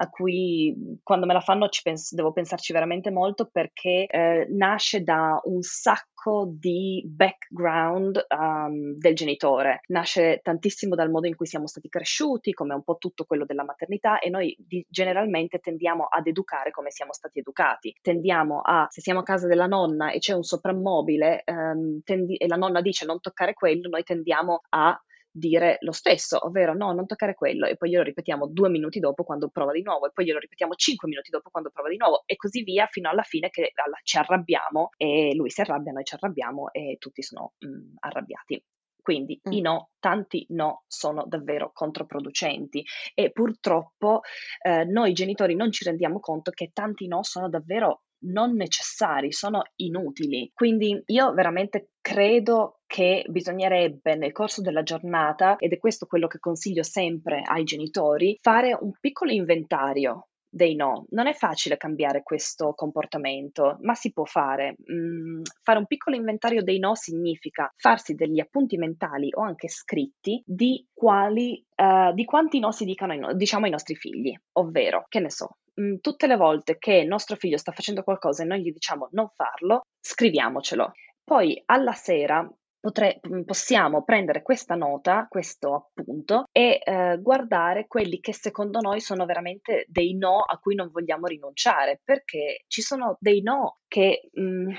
a 0.00 0.08
cui 0.08 0.98
quando 1.02 1.26
me 1.26 1.32
la 1.32 1.40
fanno 1.40 1.68
penso, 1.82 2.14
devo 2.14 2.32
pensarci 2.32 2.72
veramente 2.72 3.10
molto 3.10 3.48
perché 3.50 4.06
eh, 4.06 4.46
nasce 4.50 5.02
da 5.02 5.40
un 5.44 5.62
sacco 5.62 6.48
di 6.48 7.02
background 7.06 8.26
um, 8.28 8.96
del 8.96 9.14
genitore, 9.14 9.80
nasce 9.88 10.40
tantissimo 10.42 10.94
dal 10.94 11.10
modo 11.10 11.26
in 11.26 11.36
cui 11.36 11.46
siamo 11.46 11.66
stati 11.66 11.88
cresciuti, 11.88 12.52
come 12.52 12.74
un 12.74 12.82
po' 12.82 12.96
tutto 12.96 13.24
quello 13.24 13.44
della 13.44 13.64
maternità 13.64 14.18
e 14.18 14.28
noi 14.28 14.56
di, 14.58 14.84
generalmente 14.88 15.58
tendiamo 15.58 16.04
ad 16.04 16.26
educare 16.26 16.70
come 16.70 16.90
siamo 16.90 17.12
stati 17.12 17.40
educati, 17.40 17.94
tendiamo 18.00 18.60
a, 18.62 18.86
se 18.90 19.00
siamo 19.00 19.20
a 19.20 19.24
casa 19.24 19.46
della 19.46 19.66
nonna 19.66 20.10
e 20.10 20.18
c'è 20.18 20.32
un 20.32 20.42
soprammobile 20.42 21.42
um, 21.46 22.00
tendi- 22.04 22.36
e 22.36 22.46
la 22.46 22.56
nonna 22.56 22.80
dice 22.80 23.04
non 23.04 23.20
toccare 23.20 23.54
quello, 23.54 23.88
noi 23.88 24.02
tendiamo 24.04 24.62
a 24.70 25.00
dire 25.38 25.78
lo 25.80 25.92
stesso, 25.92 26.44
ovvero 26.44 26.74
no, 26.74 26.92
non 26.92 27.06
toccare 27.06 27.34
quello, 27.34 27.66
e 27.66 27.76
poi 27.76 27.90
glielo 27.90 28.02
ripetiamo 28.02 28.46
due 28.48 28.68
minuti 28.68 28.98
dopo 28.98 29.24
quando 29.24 29.48
prova 29.48 29.72
di 29.72 29.82
nuovo, 29.82 30.06
e 30.06 30.10
poi 30.12 30.26
glielo 30.26 30.38
ripetiamo 30.38 30.74
cinque 30.74 31.08
minuti 31.08 31.30
dopo 31.30 31.50
quando 31.50 31.70
prova 31.70 31.88
di 31.88 31.96
nuovo, 31.96 32.22
e 32.26 32.36
così 32.36 32.62
via 32.62 32.86
fino 32.90 33.08
alla 33.08 33.22
fine 33.22 33.48
che 33.50 33.72
alla, 33.74 33.98
ci 34.02 34.18
arrabbiamo 34.18 34.90
e 34.96 35.34
lui 35.34 35.50
si 35.50 35.60
arrabbia, 35.60 35.92
noi 35.92 36.04
ci 36.04 36.14
arrabbiamo 36.14 36.72
e 36.72 36.96
tutti 36.98 37.22
sono 37.22 37.54
mh, 37.58 37.68
mm, 37.68 37.94
arrabbiati. 38.00 38.62
Quindi 39.08 39.40
mm. 39.48 39.52
i 39.52 39.60
no, 39.62 39.90
tanti 40.00 40.44
no 40.50 40.84
sono 40.86 41.24
davvero 41.26 41.70
controproducenti 41.72 42.84
e 43.14 43.30
purtroppo 43.30 44.20
eh, 44.60 44.84
noi 44.84 45.14
genitori 45.14 45.54
non 45.54 45.72
ci 45.72 45.84
rendiamo 45.84 46.20
conto 46.20 46.50
che 46.50 46.72
tanti 46.74 47.06
no 47.06 47.22
sono 47.22 47.48
davvero 47.48 48.02
non 48.20 48.54
necessari, 48.54 49.32
sono 49.32 49.62
inutili. 49.76 50.50
Quindi 50.52 51.02
io 51.06 51.32
veramente 51.32 51.90
credo 52.00 52.80
che 52.86 53.24
bisognerebbe 53.28 54.16
nel 54.16 54.32
corso 54.32 54.60
della 54.60 54.82
giornata, 54.82 55.56
ed 55.56 55.72
è 55.72 55.78
questo 55.78 56.06
quello 56.06 56.26
che 56.26 56.38
consiglio 56.38 56.82
sempre 56.82 57.42
ai 57.44 57.64
genitori, 57.64 58.36
fare 58.40 58.76
un 58.78 58.92
piccolo 58.98 59.30
inventario 59.30 60.28
dei 60.48 60.74
no. 60.74 61.06
Non 61.10 61.26
è 61.26 61.32
facile 61.34 61.76
cambiare 61.76 62.22
questo 62.22 62.72
comportamento, 62.74 63.78
ma 63.82 63.94
si 63.94 64.12
può 64.12 64.24
fare. 64.24 64.76
Mm, 64.90 65.42
fare 65.62 65.78
un 65.78 65.86
piccolo 65.86 66.16
inventario 66.16 66.62
dei 66.62 66.78
no 66.78 66.94
significa 66.94 67.72
farsi 67.76 68.14
degli 68.14 68.40
appunti 68.40 68.76
mentali 68.76 69.30
o 69.32 69.42
anche 69.42 69.68
scritti 69.68 70.42
di 70.44 70.86
quali, 70.92 71.64
uh, 71.76 72.12
di 72.12 72.24
quanti 72.24 72.58
no 72.58 72.72
si 72.72 72.84
dicano 72.84 73.12
ai, 73.12 73.18
no, 73.18 73.34
diciamo 73.34 73.66
ai 73.66 73.70
nostri 73.70 73.94
figli, 73.94 74.34
ovvero, 74.52 75.04
che 75.08 75.20
ne 75.20 75.30
so, 75.30 75.58
mm, 75.80 75.96
tutte 76.00 76.26
le 76.26 76.36
volte 76.36 76.78
che 76.78 77.04
nostro 77.04 77.36
figlio 77.36 77.56
sta 77.56 77.72
facendo 77.72 78.02
qualcosa 78.02 78.42
e 78.42 78.46
noi 78.46 78.62
gli 78.62 78.72
diciamo 78.72 79.08
non 79.12 79.28
farlo, 79.34 79.82
scriviamocelo. 80.00 80.92
Poi 81.24 81.62
alla 81.66 81.92
sera 81.92 82.48
potre- 82.80 83.20
possiamo 83.44 84.04
prendere 84.04 84.42
questa 84.42 84.74
nota, 84.74 85.26
questo 85.28 85.90
appunto, 85.94 86.44
e 86.52 86.80
eh, 86.82 87.18
guardare 87.20 87.86
quelli 87.86 88.20
che 88.20 88.32
secondo 88.32 88.80
noi 88.80 89.00
sono 89.00 89.24
veramente 89.24 89.84
dei 89.88 90.16
no 90.16 90.38
a 90.38 90.58
cui 90.58 90.74
non 90.74 90.90
vogliamo 90.90 91.26
rinunciare, 91.26 92.00
perché 92.04 92.64
ci 92.68 92.82
sono 92.82 93.16
dei 93.20 93.42
no 93.42 93.78
che 93.88 94.28
mh, 94.32 94.72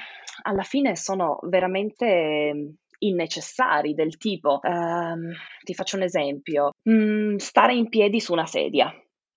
alla 0.43 0.63
fine 0.63 0.95
sono 0.95 1.39
veramente 1.43 2.75
innecessari 2.99 3.93
del 3.93 4.17
tipo, 4.17 4.59
uh, 4.61 5.33
ti 5.63 5.73
faccio 5.73 5.95
un 5.95 6.03
esempio, 6.03 6.73
mh, 6.83 7.35
stare 7.37 7.73
in 7.73 7.87
piedi 7.87 8.19
su 8.19 8.33
una 8.33 8.45
sedia. 8.45 8.93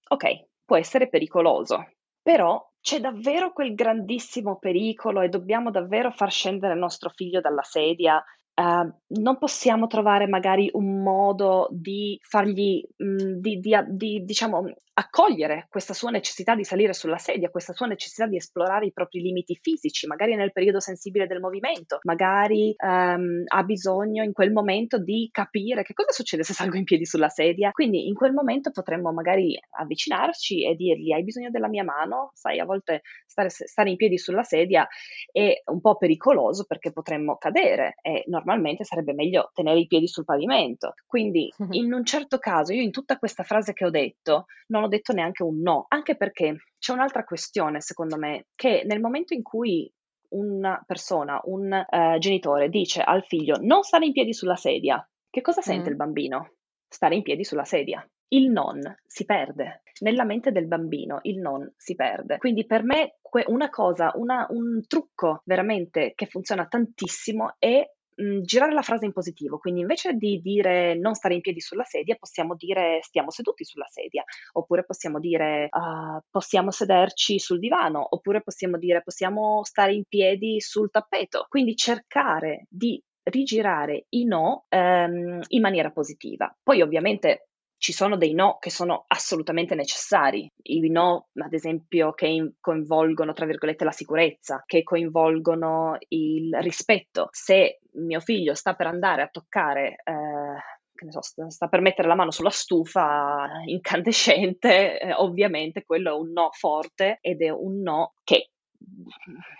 Ok, 0.08 0.46
può 0.64 0.76
essere 0.76 1.08
pericoloso, 1.08 1.92
però 2.20 2.60
c'è 2.80 2.98
davvero 2.98 3.52
quel 3.52 3.74
grandissimo 3.74 4.58
pericolo 4.58 5.20
e 5.20 5.28
dobbiamo 5.28 5.70
davvero 5.70 6.10
far 6.10 6.30
scendere 6.30 6.74
il 6.74 6.80
nostro 6.80 7.10
figlio 7.10 7.40
dalla 7.40 7.62
sedia 7.62 8.22
Uh, 8.54 8.92
non 9.20 9.38
possiamo 9.38 9.86
trovare 9.86 10.26
magari 10.26 10.68
un 10.74 11.02
modo 11.02 11.68
di 11.70 12.18
fargli, 12.22 12.82
mh, 12.98 13.04
mhmm, 13.04 13.40
di, 13.40 13.60
di, 13.60 13.76
di, 13.88 14.24
diciamo, 14.24 14.64
accogliere 14.94 15.66
questa 15.70 15.94
sua 15.94 16.10
necessità 16.10 16.54
di 16.54 16.64
salire 16.64 16.92
sulla 16.92 17.16
sedia, 17.16 17.50
questa 17.50 17.72
sua 17.72 17.86
necessità 17.86 18.26
di 18.26 18.36
esplorare 18.36 18.86
i 18.86 18.92
propri 18.92 19.20
limiti 19.20 19.58
fisici, 19.60 20.06
magari 20.06 20.34
nel 20.34 20.52
periodo 20.52 20.80
sensibile 20.80 21.26
del 21.26 21.40
movimento, 21.40 21.98
magari 22.02 22.74
um, 22.78 23.42
ha 23.46 23.62
bisogno 23.62 24.22
in 24.22 24.32
quel 24.32 24.52
momento 24.52 24.98
di 24.98 25.28
capire 25.32 25.82
che 25.82 25.94
cosa 25.94 26.12
succede 26.12 26.42
se 26.42 26.52
salgo 26.52 26.76
in 26.76 26.84
piedi 26.84 27.06
sulla 27.06 27.28
sedia. 27.28 27.70
Quindi 27.70 28.06
in 28.06 28.14
quel 28.14 28.32
momento 28.32 28.70
potremmo 28.70 29.12
magari 29.12 29.58
avvicinarci 29.70 30.66
e 30.66 30.74
dirgli 30.74 31.12
hai 31.12 31.24
bisogno 31.24 31.50
della 31.50 31.68
mia 31.68 31.84
mano, 31.84 32.30
sai, 32.34 32.58
a 32.58 32.64
volte 32.64 33.02
stare, 33.26 33.48
stare 33.48 33.90
in 33.90 33.96
piedi 33.96 34.18
sulla 34.18 34.42
sedia 34.42 34.86
è 35.30 35.62
un 35.66 35.80
po' 35.80 35.96
pericoloso 35.96 36.64
perché 36.64 36.92
potremmo 36.92 37.36
cadere 37.36 37.94
e 38.02 38.24
normalmente 38.26 38.84
sarebbe 38.84 39.14
meglio 39.14 39.50
tenere 39.54 39.78
i 39.78 39.86
piedi 39.86 40.06
sul 40.06 40.24
pavimento. 40.24 40.94
Quindi 41.06 41.52
in 41.72 41.92
un 41.92 42.04
certo 42.04 42.38
caso 42.38 42.72
io 42.72 42.82
in 42.82 42.90
tutta 42.90 43.16
questa 43.16 43.42
frase 43.42 43.72
che 43.72 43.86
ho 43.86 43.90
detto 43.90 44.46
non 44.68 44.82
ho 44.84 44.88
detto 44.92 45.12
neanche 45.12 45.42
un 45.42 45.60
no, 45.60 45.86
anche 45.88 46.16
perché 46.16 46.56
c'è 46.78 46.92
un'altra 46.92 47.24
questione 47.24 47.80
secondo 47.80 48.16
me 48.16 48.46
che 48.54 48.82
nel 48.84 49.00
momento 49.00 49.34
in 49.34 49.42
cui 49.42 49.90
una 50.32 50.82
persona, 50.86 51.40
un 51.44 51.70
uh, 51.70 52.18
genitore 52.18 52.68
dice 52.68 53.02
al 53.02 53.24
figlio 53.24 53.56
non 53.60 53.82
stare 53.82 54.06
in 54.06 54.12
piedi 54.12 54.32
sulla 54.32 54.56
sedia, 54.56 55.06
che 55.28 55.40
cosa 55.40 55.60
sente 55.60 55.88
mm. 55.88 55.92
il 55.92 55.96
bambino? 55.96 56.52
Stare 56.88 57.14
in 57.14 57.22
piedi 57.22 57.44
sulla 57.44 57.64
sedia. 57.64 58.06
Il 58.28 58.50
non 58.50 58.80
si 59.06 59.24
perde. 59.24 59.82
Nella 60.00 60.24
mente 60.24 60.52
del 60.52 60.66
bambino 60.66 61.20
il 61.22 61.38
non 61.38 61.70
si 61.76 61.94
perde. 61.94 62.38
Quindi 62.38 62.66
per 62.66 62.82
me 62.82 63.18
una 63.46 63.70
cosa, 63.70 64.12
una, 64.14 64.46
un 64.50 64.82
trucco 64.86 65.42
veramente 65.44 66.12
che 66.14 66.26
funziona 66.26 66.66
tantissimo 66.66 67.54
è 67.58 67.82
mh, 68.14 68.40
girare 68.42 68.72
la 68.72 68.82
frase 68.82 69.06
in 69.06 69.12
positivo, 69.12 69.58
quindi 69.58 69.80
invece 69.80 70.14
di 70.14 70.40
dire 70.40 70.94
non 70.94 71.14
stare 71.14 71.34
in 71.34 71.40
piedi 71.40 71.60
sulla 71.60 71.84
sedia, 71.84 72.16
possiamo 72.18 72.54
dire 72.54 72.98
stiamo 73.02 73.30
seduti 73.30 73.64
sulla 73.64 73.86
sedia, 73.88 74.24
oppure 74.52 74.84
possiamo 74.84 75.18
dire 75.18 75.68
uh, 75.70 76.20
possiamo 76.30 76.70
sederci 76.70 77.38
sul 77.38 77.58
divano, 77.58 78.06
oppure 78.10 78.42
possiamo 78.42 78.78
dire 78.78 79.02
possiamo 79.02 79.62
stare 79.64 79.94
in 79.94 80.04
piedi 80.04 80.60
sul 80.60 80.90
tappeto. 80.90 81.46
Quindi 81.48 81.76
cercare 81.76 82.66
di 82.68 83.02
rigirare 83.24 84.06
i 84.10 84.24
no 84.24 84.66
um, 84.70 85.40
in 85.48 85.60
maniera 85.60 85.90
positiva. 85.90 86.54
Poi 86.62 86.82
ovviamente 86.82 87.50
ci 87.82 87.92
sono 87.92 88.16
dei 88.16 88.32
no 88.32 88.58
che 88.60 88.70
sono 88.70 89.06
assolutamente 89.08 89.74
necessari, 89.74 90.48
i 90.62 90.88
no 90.88 91.26
ad 91.34 91.52
esempio 91.52 92.12
che 92.12 92.28
in- 92.28 92.52
coinvolgono 92.60 93.32
tra 93.32 93.44
virgolette 93.44 93.82
la 93.82 93.90
sicurezza, 93.90 94.62
che 94.64 94.84
coinvolgono 94.84 95.96
il 96.10 96.56
rispetto. 96.60 97.26
Se 97.32 97.80
mio 97.94 98.20
figlio 98.20 98.54
sta 98.54 98.74
per 98.74 98.86
andare 98.86 99.22
a 99.22 99.26
toccare 99.26 99.96
eh, 100.04 101.10
so, 101.10 101.48
sta 101.48 101.66
per 101.66 101.80
mettere 101.80 102.06
la 102.06 102.14
mano 102.14 102.30
sulla 102.30 102.50
stufa 102.50 103.48
incandescente, 103.66 105.00
eh, 105.00 105.12
ovviamente 105.14 105.82
quello 105.84 106.10
è 106.10 106.16
un 106.16 106.30
no 106.30 106.50
forte 106.52 107.18
ed 107.20 107.42
è 107.42 107.48
un 107.48 107.80
no 107.80 108.14
che 108.22 108.51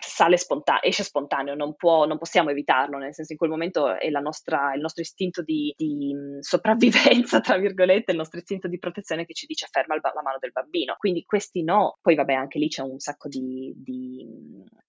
sale 0.01 0.37
spontaneo, 0.37 0.83
esce 0.83 1.03
spontaneo, 1.03 1.55
non, 1.55 1.75
può, 1.75 2.07
non, 2.07 2.19
possiamo 2.19 2.51
evitarlo, 2.51 2.99
nel 2.99 3.15
senso 3.15 3.33
in 3.33 3.39
quel 3.39 3.51
momento 3.51 3.97
è 3.97 4.09
nostra, 4.21 4.75
il 4.75 4.81
nostro 4.81 5.03
istinto 5.03 5.43
di, 5.43 5.73
di, 5.77 6.15
sopravvivenza, 6.41 7.41
tra 7.41 7.57
virgolette, 7.57 8.13
il 8.13 8.19
nostro 8.19 8.39
istinto 8.39 8.69
di 8.69 8.79
protezione 8.79 9.25
che 9.25 9.35
ci 9.35 9.47
dice 9.47 9.69
ferma 9.71 9.95
la 10.15 10.23
mano 10.23 10.39
del 10.41 10.53
bambino. 10.53 10.95
Quindi 10.99 11.25
questi 11.25 11.63
no, 11.63 11.99
poi 12.01 12.15
vabbè 12.15 12.33
anche 12.35 12.59
lì 12.59 12.69
c'è 12.69 12.83
un 12.83 12.99
sacco 12.99 13.29
di, 13.29 13.73
di, 13.77 14.27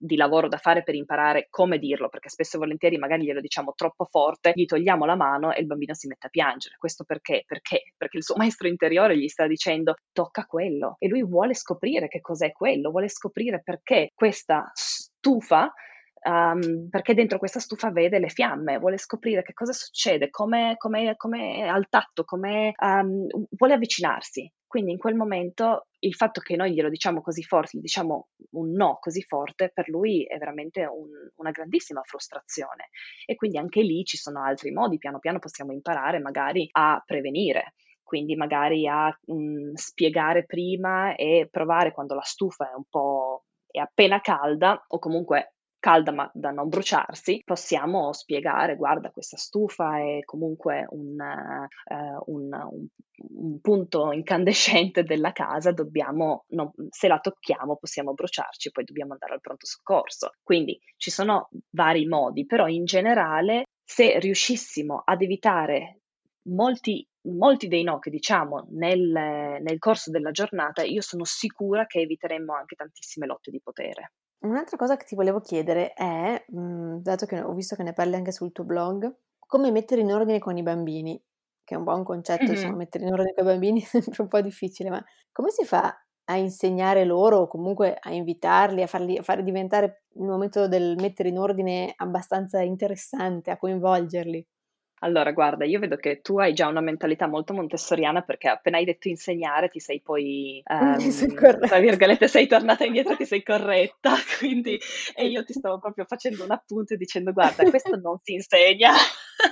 di 0.03 0.17
lavoro 0.17 0.49
da 0.49 0.57
fare 0.57 0.83
per 0.83 0.95
imparare 0.95 1.47
come 1.49 1.79
dirlo, 1.79 2.09
perché 2.09 2.27
spesso 2.27 2.57
e 2.57 2.59
volentieri 2.59 2.97
magari 2.97 3.23
glielo 3.23 3.39
diciamo 3.39 3.73
troppo 3.73 4.03
forte, 4.03 4.51
gli 4.53 4.65
togliamo 4.65 5.05
la 5.05 5.15
mano 5.15 5.53
e 5.53 5.61
il 5.61 5.65
bambino 5.65 5.93
si 5.93 6.07
mette 6.07 6.27
a 6.27 6.29
piangere. 6.29 6.75
Questo 6.77 7.05
perché? 7.05 7.43
Perché? 7.47 7.93
Perché 7.95 8.17
il 8.17 8.23
suo 8.23 8.35
maestro 8.37 8.67
interiore 8.67 9.17
gli 9.17 9.27
sta 9.29 9.47
dicendo 9.47 9.95
tocca 10.11 10.45
quello 10.45 10.97
e 10.99 11.07
lui 11.07 11.23
vuole 11.23 11.53
scoprire 11.53 12.07
che 12.09 12.19
cos'è 12.19 12.51
quello, 12.51 12.91
vuole 12.91 13.07
scoprire 13.07 13.61
perché 13.63 14.11
questa 14.13 14.69
stufa 14.73 15.71
Um, 16.25 16.87
perché 16.89 17.13
dentro 17.13 17.37
questa 17.37 17.59
stufa 17.59 17.91
vede 17.91 18.17
le 18.17 18.29
fiamme, 18.29 18.79
vuole 18.79 18.97
scoprire 18.97 19.43
che 19.43 19.51
cosa 19.51 19.73
succede, 19.73 20.29
come, 20.29 20.75
come 20.77 21.67
al 21.67 21.89
tatto, 21.89 22.23
come 22.23 22.71
um, 22.77 23.27
vuole 23.49 23.73
avvicinarsi. 23.73 24.49
Quindi 24.73 24.93
in 24.93 24.97
quel 24.97 25.13
momento 25.13 25.89
il 25.99 26.15
fatto 26.15 26.41
che 26.41 26.55
noi 26.55 26.73
glielo 26.73 26.89
diciamo 26.89 27.21
così 27.21 27.43
forte, 27.43 27.77
gli 27.77 27.81
diciamo 27.81 28.29
un 28.53 28.71
no 28.71 28.97
così 28.99 29.21
forte, 29.21 29.69
per 29.71 29.87
lui 29.87 30.23
è 30.23 30.39
veramente 30.39 30.83
un, 30.83 31.09
una 31.35 31.51
grandissima 31.51 32.01
frustrazione. 32.01 32.89
E 33.27 33.35
quindi 33.35 33.59
anche 33.59 33.83
lì 33.83 34.03
ci 34.03 34.17
sono 34.17 34.43
altri 34.43 34.71
modi, 34.71 34.97
piano 34.97 35.19
piano 35.19 35.37
possiamo 35.37 35.73
imparare 35.73 36.17
magari 36.17 36.67
a 36.71 36.99
prevenire 37.05 37.75
quindi 38.01 38.35
magari 38.35 38.87
a 38.87 39.15
mh, 39.25 39.33
mm, 39.35 39.73
spiegare 39.75 40.43
prima 40.45 41.15
e 41.15 41.47
provare 41.51 41.91
quando 41.91 42.15
la 42.15 42.23
stufa 42.23 42.71
è 42.71 42.73
un 42.73 42.85
po' 42.89 43.45
è 43.67 43.77
appena 43.77 44.21
calda 44.21 44.85
o 44.87 44.97
comunque 44.97 45.52
calda 45.83 46.13
ma 46.13 46.31
da 46.33 46.51
non 46.51 46.69
bruciarsi, 46.69 47.41
possiamo 47.43 48.13
spiegare, 48.13 48.77
guarda, 48.77 49.11
questa 49.11 49.35
stufa 49.35 49.97
è 49.97 50.21
comunque 50.23 50.85
un, 50.91 51.17
uh, 51.19 52.31
un, 52.31 52.53
un, 52.53 52.87
un 53.17 53.59
punto 53.59 54.13
incandescente 54.13 55.03
della 55.03 55.33
casa, 55.33 55.73
dobbiamo, 55.73 56.45
non, 56.51 56.71
se 56.87 57.09
la 57.09 57.19
tocchiamo 57.19 57.75
possiamo 57.75 58.13
bruciarci, 58.13 58.71
poi 58.71 58.85
dobbiamo 58.85 59.11
andare 59.11 59.33
al 59.33 59.41
pronto 59.41 59.65
soccorso. 59.65 60.29
Quindi 60.41 60.79
ci 60.95 61.11
sono 61.11 61.49
vari 61.71 62.05
modi, 62.05 62.45
però 62.45 62.69
in 62.69 62.85
generale 62.85 63.65
se 63.83 64.17
riuscissimo 64.19 65.01
ad 65.03 65.21
evitare 65.21 65.99
molti, 66.43 67.05
molti 67.27 67.67
dei 67.67 67.83
no 67.83 67.99
che 67.99 68.09
diciamo 68.09 68.67
nel, 68.71 69.59
nel 69.61 69.79
corso 69.79 70.11
della 70.11 70.31
giornata, 70.31 70.83
io 70.83 71.01
sono 71.01 71.25
sicura 71.25 71.85
che 71.85 71.99
eviteremmo 71.99 72.55
anche 72.55 72.75
tantissime 72.75 73.25
lotte 73.25 73.51
di 73.51 73.59
potere. 73.61 74.13
Un'altra 74.43 74.75
cosa 74.77 74.97
che 74.97 75.05
ti 75.05 75.15
volevo 75.15 75.39
chiedere 75.39 75.93
è, 75.93 76.43
mh, 76.49 76.97
dato 76.97 77.25
che 77.25 77.41
ho 77.41 77.53
visto 77.53 77.75
che 77.77 77.83
ne 77.83 77.93
parli 77.93 78.15
anche 78.15 78.31
sul 78.33 78.51
tuo 78.51 78.65
blog, 78.65 79.15
come 79.39 79.71
mettere 79.71 80.01
in 80.01 80.11
ordine 80.11 80.39
con 80.39 80.57
i 80.57 80.63
bambini, 80.63 81.21
che 81.63 81.75
è 81.75 81.77
un 81.77 81.85
po' 81.85 81.93
un 81.95 82.03
concetto, 82.03 82.51
Mhm. 82.51 82.51
insomma, 82.51 82.75
mettere 82.75 83.05
in 83.05 83.11
ordine 83.13 83.33
con 83.33 83.43
i 83.45 83.47
bambini 83.47 83.81
è 83.83 84.01
sempre 84.01 84.23
un 84.23 84.27
po' 84.27 84.41
difficile, 84.41 84.89
ma 84.89 85.03
come 85.31 85.49
si 85.49 85.63
fa 85.65 85.97
a 86.25 86.35
insegnare 86.37 87.05
loro 87.05 87.37
o 87.39 87.47
comunque 87.47 87.95
a 87.99 88.11
invitarli, 88.11 88.81
a 88.81 88.87
farli, 88.87 89.17
a 89.17 89.23
fare 89.23 89.43
diventare 89.43 90.03
il 90.15 90.23
momento 90.25 90.67
del 90.67 90.95
mettere 90.97 91.29
in 91.29 91.37
ordine 91.39 91.93
abbastanza 91.95 92.61
interessante, 92.61 93.49
a 93.51 93.57
coinvolgerli? 93.57 94.45
Allora, 95.03 95.33
guarda, 95.33 95.65
io 95.65 95.79
vedo 95.79 95.97
che 95.97 96.21
tu 96.21 96.39
hai 96.39 96.53
già 96.53 96.67
una 96.67 96.79
mentalità 96.79 97.27
molto 97.27 97.53
montessoriana 97.53 98.21
perché 98.21 98.47
appena 98.47 98.77
hai 98.77 98.85
detto 98.85 99.09
insegnare 99.09 99.67
ti 99.67 99.81
sei 99.81 99.99
poi, 99.99 100.63
ehm, 100.65 101.59
tra 101.59 101.79
virgolette, 101.79 102.29
sei 102.29 102.47
tornata 102.47 102.85
indietro, 102.85 103.17
ti 103.17 103.25
sei 103.25 103.43
corretta, 103.43 104.13
quindi, 104.39 104.79
e 105.13 105.27
io 105.27 105.43
ti 105.43 105.51
stavo 105.51 105.77
proprio 105.79 106.05
facendo 106.05 106.45
un 106.45 106.51
appunto 106.51 106.93
e 106.93 106.97
dicendo, 106.97 107.33
guarda, 107.33 107.69
questo 107.69 107.97
non 107.97 108.17
si 108.23 108.33
insegna. 108.33 108.93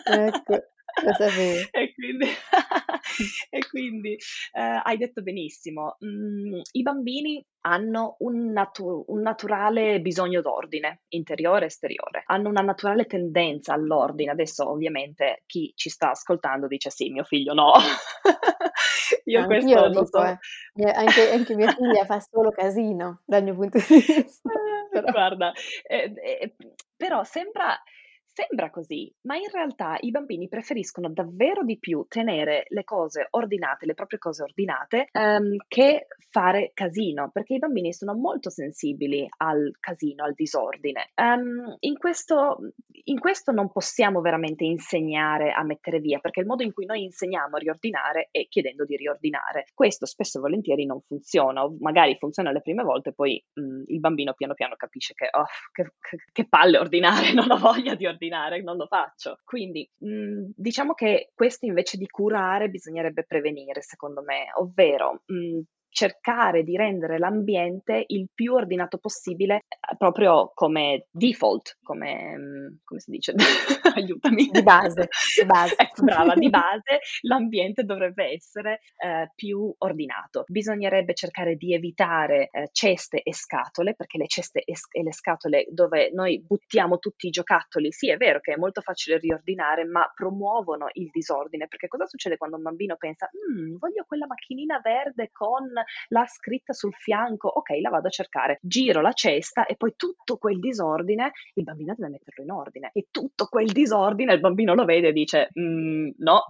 Ecco, 0.06 0.64
lo 1.04 1.14
sapevo. 1.14 1.60
E 1.72 1.94
quindi, 1.94 2.28
e 3.50 3.68
quindi 3.70 4.14
eh, 4.54 4.82
hai 4.84 4.98
detto 4.98 5.22
benissimo, 5.22 5.98
mm, 6.06 6.60
i 6.74 6.82
bambini 6.82 7.44
hanno 7.62 8.16
un, 8.20 8.52
natu- 8.52 9.06
un 9.08 9.22
naturale 9.22 10.00
bisogno 10.02 10.42
d'ordine, 10.42 11.02
interiore 11.10 11.64
e 11.66 11.68
esteriore, 11.68 12.24
hanno 12.26 12.50
una 12.50 12.62
naturale 12.62 13.06
tendenza 13.06 13.74
all'ordine. 13.74 14.32
Adesso 14.32 14.70
ovviamente 14.70 15.44
chi 15.46 15.72
ci 15.76 15.90
sta 15.90 16.12
ascoltando 16.12 16.68
dice 16.68 16.90
sì, 16.90 17.10
mio 17.10 17.24
figlio 17.24 17.54
no. 17.54 17.72
Io 19.26 19.40
Anch'io 19.42 19.90
questo 19.90 20.00
lo 20.00 20.06
so. 20.06 20.24
eh. 20.24 20.92
Anche, 20.92 21.32
anche 21.32 21.56
mia 21.56 21.72
figlia 21.72 22.06
fa 22.06 22.20
solo 22.20 22.50
casino 22.52 23.22
dal 23.26 23.44
mio 23.44 23.54
punto 23.56 23.78
di 23.78 23.84
vista. 23.96 24.50
Però- 24.90 25.12
Guarda, 25.12 25.52
eh, 25.88 26.14
eh, 26.16 26.56
però 26.98 27.24
sembra, 27.24 27.80
sembra 28.34 28.70
così, 28.70 29.14
ma 29.22 29.36
in 29.36 29.50
realtà 29.52 29.98
i 30.00 30.12
bambini 30.12 30.48
preferiscono 30.48 31.10
davvero 31.10 31.64
di 31.64 31.78
più 31.78 32.06
tenere 32.08 32.66
le 32.70 32.84
cose 32.84 33.28
ordinate, 33.32 33.86
le 33.86 33.94
proprie 33.94 34.20
cose 34.20 34.44
ordinate, 34.44 35.08
ehm, 35.12 35.58
che 35.68 36.08
fare 36.30 36.72
casino, 36.74 37.30
perché 37.32 37.56
i 37.56 37.60
bambini 37.60 37.94
sono 37.94 38.14
molto 38.16 38.50
sensibili 38.50 39.28
al 39.38 39.72
casino, 39.80 40.24
al 40.24 40.34
disordine. 40.34 41.10
Ehm, 41.16 41.76
in 41.80 41.98
questo, 41.98 42.58
in 43.04 43.20
questo 43.20 43.52
non 43.52 43.70
possiamo 43.72 44.22
veramente 44.22 44.64
insegnare 44.64 45.52
a 45.52 45.64
mettere 45.64 46.00
via, 46.00 46.20
perché 46.20 46.40
il 46.40 46.46
modo 46.46 46.64
in 46.64 46.72
cui 46.74 46.86
noi 46.86 47.04
insegniamo 47.04 47.58
a 47.58 47.60
riordinare 47.60 48.30
è 48.32 48.48
chiedendo 48.48 48.86
di 48.86 48.96
riordinare. 48.96 49.66
Questo 49.74 50.06
spesso 50.06 50.38
e 50.38 50.42
volentieri 50.42 50.86
non 50.86 51.02
funziona, 51.02 51.64
o 51.66 51.76
magari 51.80 52.16
funziona 52.18 52.52
le 52.52 52.62
prime 52.62 52.84
volte, 52.84 53.12
poi 53.14 53.44
mh, 53.54 53.84
il 53.88 54.00
bambino 54.00 54.34
piano 54.34 54.54
piano 54.54 54.76
capisce 54.78 55.14
che, 55.14 55.28
oh, 55.32 55.46
che- 55.74 55.92
che 56.32 56.48
palle 56.48 56.78
ordinare, 56.78 57.34
non 57.34 57.52
ho 57.52 57.58
voglia 57.58 57.96
di 57.96 58.06
ordinare, 58.06 58.20
non 58.64 58.78
lo 58.78 58.86
faccio. 58.88 59.40
Quindi 59.44 59.90
mh, 59.98 60.52
diciamo 60.56 60.94
che 60.94 61.32
questo 61.34 61.66
invece 61.66 61.98
di 61.98 62.08
curare 62.08 62.70
bisognerebbe 62.70 63.24
prevenire, 63.26 63.82
secondo 63.82 64.22
me, 64.22 64.46
ovvero 64.56 65.24
mh, 65.26 65.60
cercare 65.92 66.64
di 66.64 66.78
rendere 66.78 67.20
l'ambiente 67.20 68.04
il 68.08 68.30
più 68.34 68.54
ordinato 68.54 68.98
possibile, 68.98 69.58
eh, 69.58 69.96
proprio 69.98 70.52
come 70.54 71.08
default, 71.12 71.78
come, 71.84 72.38
mh, 72.38 72.80
come 72.84 73.00
si 73.00 73.12
dice? 73.12 73.34
Aiutami. 73.96 74.50
Di 74.52 74.64
base, 74.64 75.08
di 75.40 75.46
base. 75.46 75.76
Ecco, 75.82 76.04
brava, 76.04 76.36
di 76.36 76.48
base 76.50 77.00
l'ambiente 77.22 77.84
dovrebbe 77.84 78.32
essere 78.32 78.80
eh, 78.98 79.32
più 79.36 79.74
ordinato. 79.80 80.44
Bisognerebbe 80.48 81.14
cercare 81.14 81.56
di 81.56 81.74
evitare 81.74 82.50
eh, 82.52 82.70
ceste 82.72 83.22
e 83.24 83.34
scatole, 83.34 83.94
perché 83.96 84.18
le 84.18 84.28
ceste 84.28 84.62
e, 84.64 84.74
e 84.92 85.04
le 85.04 85.12
scatole 85.12 85.66
dove 85.70 86.12
noi 86.14 86.42
buttiamo 86.42 87.00
tutti 87.00 87.28
i 87.28 87.32
giocattoli, 87.32 87.92
sì, 87.92 88.10
è 88.10 88.18
vero 88.18 88.40
che 88.40 88.54
è 88.54 88.58
molto 88.58 88.82
facile 88.82 89.18
riordinare, 89.18 89.84
ma 89.86 90.10
promuovono 90.14 90.88
il 90.94 91.10
disordine, 91.12 91.68
perché 91.68 91.88
cosa 91.88 92.06
succede 92.06 92.38
quando 92.38 92.56
un 92.58 92.64
bambino 92.64 92.96
pensa, 92.96 93.30
"Mm, 93.52 93.76
voglio 93.78 94.06
quella 94.08 94.28
macchinina 94.28 94.80
verde 94.82 95.30
con 95.32 95.68
la 96.10 96.26
scritta 96.28 96.74
sul 96.74 96.94
fianco, 96.94 97.48
ok, 97.48 97.70
la 97.82 97.90
vado 97.90 98.08
a 98.08 98.12
cercare, 98.12 98.60
giro 98.62 99.02
la 99.02 99.14
cesta 99.14 99.66
e 99.66 99.76
poi 99.76 99.94
tutto 99.96 100.38
quel 100.38 100.60
disordine, 100.60 101.32
il 101.56 101.64
bambino 101.64 101.94
deve 101.98 102.10
metterlo 102.12 102.44
in 102.44 102.52
ordine 102.52 102.90
e 102.94 103.08
tutto 103.12 103.46
quel 103.46 103.72
disordine 103.72 104.34
il 104.34 104.40
bambino 104.40 104.74
lo 104.74 104.86
vede 104.86 105.10
e 105.10 105.12
dice 105.14 105.50
"Mm, 105.60 106.10
no, 106.18 106.44